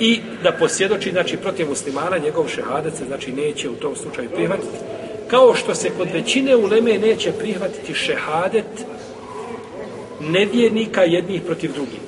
i 0.01 0.21
da 0.43 0.53
posjedoči 0.53 1.11
znači 1.11 1.37
protiv 1.37 1.69
muslimana 1.69 2.19
njegov 2.19 2.49
šehadet 2.49 2.95
se 2.97 3.05
znači 3.05 3.33
neće 3.33 3.69
u 3.71 3.75
tom 3.75 3.97
slučaju 3.97 4.31
prihvatiti. 4.31 4.79
Kao 5.29 5.55
što 5.55 5.75
se 5.75 5.91
kod 5.99 6.09
većine 6.13 6.57
uleme 6.57 6.99
neće 6.99 7.33
prihvatiti 7.33 7.95
šehadet 7.95 8.87
nevjernika 10.21 11.03
jednih 11.03 11.43
protiv 11.43 11.73
drugih. 11.73 12.01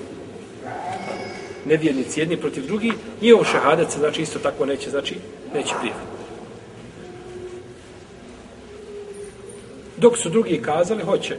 Nevjernici 1.64 2.20
jedni 2.20 2.36
protiv 2.36 2.66
drugih 2.66 2.92
njihov 3.22 3.44
šehadet 3.44 3.90
se 3.90 3.98
znači 3.98 4.22
isto 4.22 4.38
tako 4.38 4.66
neće 4.66 4.90
znači 4.90 5.14
neće 5.54 5.74
prihvatiti. 5.80 6.12
Dok 9.96 10.18
su 10.18 10.30
drugi 10.30 10.62
kazali 10.62 11.02
hoće 11.02 11.36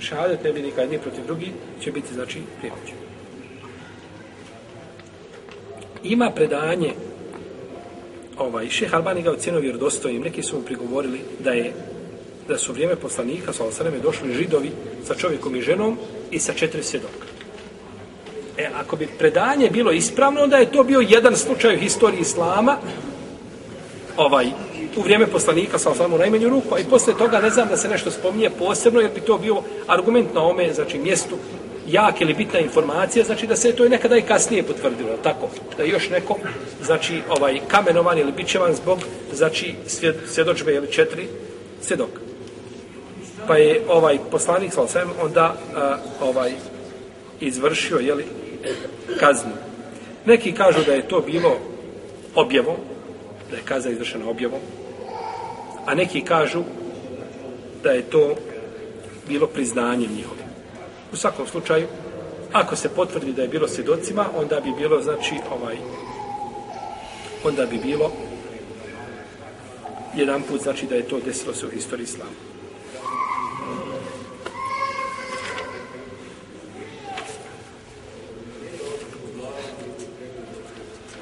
šehadet 0.00 0.44
nevjernika 0.44 0.80
jedni 0.80 0.98
protiv 0.98 1.26
drugih 1.26 1.50
će 1.80 1.92
biti 1.92 2.14
znači 2.14 2.38
prihvaćen 2.60 3.07
ima 6.02 6.30
predanje 6.30 6.92
ovaj 8.38 8.68
šejh 8.70 8.94
Albani 8.94 9.22
ga 9.22 9.30
ocjenio 9.30 9.60
vjerodostojnim 9.60 10.22
neki 10.22 10.42
su 10.42 10.56
mu 10.56 10.62
prigovorili 10.62 11.20
da 11.38 11.50
je 11.50 11.72
da 12.48 12.58
su 12.58 12.72
vrijeme 12.72 12.96
poslanika 12.96 13.52
sa 13.52 13.64
osaleme 13.64 13.98
došli 13.98 14.34
židovi 14.34 14.70
sa 15.06 15.14
čovjekom 15.14 15.56
i 15.56 15.60
ženom 15.60 15.98
i 16.30 16.38
sa 16.38 16.52
četiri 16.52 16.82
svjedoka. 16.82 17.26
E, 18.58 18.68
ako 18.74 18.96
bi 18.96 19.08
predanje 19.18 19.70
bilo 19.70 19.92
ispravno, 19.92 20.42
onda 20.42 20.56
je 20.56 20.72
to 20.72 20.84
bio 20.84 21.00
jedan 21.00 21.36
slučaj 21.36 21.76
u 21.76 21.78
historiji 21.78 22.20
Islama, 22.20 22.76
ovaj, 24.16 24.46
u 24.96 25.02
vrijeme 25.02 25.26
poslanika 25.26 25.78
sa 25.78 25.90
osaleme 25.90 26.14
u 26.14 26.18
najmanju 26.18 26.48
ruku, 26.48 26.74
a 26.74 26.78
i 26.78 26.84
posle 26.84 27.14
toga 27.18 27.40
ne 27.40 27.50
znam 27.50 27.68
da 27.68 27.76
se 27.76 27.88
nešto 27.88 28.10
spominje 28.10 28.50
posebno, 28.50 29.00
jer 29.00 29.10
bi 29.14 29.20
to 29.20 29.38
bio 29.38 29.62
argument 29.86 30.34
na 30.34 30.42
ome, 30.42 30.72
znači 30.72 30.98
mjestu 30.98 31.36
jak 31.90 32.20
ili 32.20 32.34
bitna 32.34 32.58
informacija, 32.58 33.24
znači 33.24 33.46
da 33.46 33.56
se 33.56 33.72
to 33.72 33.84
je 33.84 33.90
nekada 33.90 34.16
i 34.16 34.22
kasnije 34.22 34.62
potvrdilo, 34.62 35.16
tako? 35.22 35.48
Da 35.76 35.84
još 35.84 36.10
neko, 36.10 36.36
znači, 36.82 37.22
ovaj, 37.28 37.60
kamenovan 37.68 38.18
ili 38.18 38.32
bićevan 38.32 38.74
zbog, 38.74 38.98
znači, 39.32 39.74
svjedočbe 40.26 40.74
ili 40.74 40.92
četiri 40.92 41.28
svjedok. 41.82 42.10
Pa 43.46 43.56
je 43.56 43.82
ovaj 43.88 44.18
poslanik, 44.30 44.72
sal 44.72 44.88
sam, 44.88 45.10
onda 45.22 45.56
a, 45.76 45.96
ovaj, 46.20 46.52
izvršio, 47.40 47.98
jeli, 47.98 48.24
kaznu. 49.20 49.52
Neki 50.26 50.52
kažu 50.52 50.84
da 50.86 50.92
je 50.92 51.08
to 51.08 51.20
bilo 51.20 51.56
objavom, 52.34 52.76
da 53.50 53.56
je 53.56 53.62
kazna 53.64 53.90
izvršena 53.90 54.30
objavom, 54.30 54.60
a 55.86 55.94
neki 55.94 56.20
kažu 56.20 56.62
da 57.82 57.90
je 57.90 58.02
to 58.02 58.34
bilo 59.28 59.46
priznanjem 59.46 60.10
njihovim. 60.16 60.47
U 61.12 61.16
svakom 61.16 61.46
slučaju, 61.46 61.86
ako 62.52 62.76
se 62.76 62.88
potvrdi 62.88 63.32
da 63.32 63.42
je 63.42 63.48
bilo 63.48 63.68
svjedocima, 63.68 64.26
onda 64.36 64.60
bi 64.60 64.72
bilo, 64.78 65.02
znači, 65.02 65.34
ovaj, 65.50 65.76
onda 67.44 67.66
bi 67.66 67.78
bilo 67.78 68.12
jedan 70.14 70.42
put, 70.42 70.62
znači, 70.62 70.86
da 70.86 70.94
je 70.94 71.08
to 71.08 71.20
desilo 71.20 71.54
se 71.54 71.66
u 71.66 71.70
historiji 71.70 72.04
islama. 72.04 72.30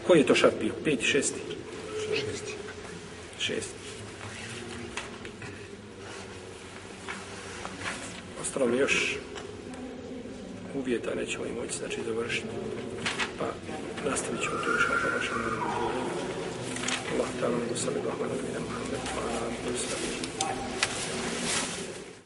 Koji 0.07 0.19
je 0.19 0.27
to 0.27 0.35
šart 0.35 0.55
bio? 0.61 0.73
Peti, 0.85 1.05
šesti? 1.05 1.41
Šesti. 2.15 2.55
Šesti. 3.39 3.75
Ostalo 8.43 8.67
mi 8.67 8.79
još 8.79 9.17
uvjeta 10.79 11.15
nećemo 11.15 11.45
i 11.47 11.53
moći 11.61 11.79
znači 11.79 12.01
završiti. 12.07 12.49
Pa 13.39 13.47
nastavit 14.11 14.41
ćemo 14.43 14.57
to 14.65 14.71
još 14.73 14.85
ako 14.95 15.17
vašem 15.17 15.37
narodu. 15.43 15.67
Allah 17.13 17.29
ta'ala, 17.41 17.59
da 17.71 17.77
salli 17.77 18.01
Muhammed, 18.05 18.41
da 18.91 20.36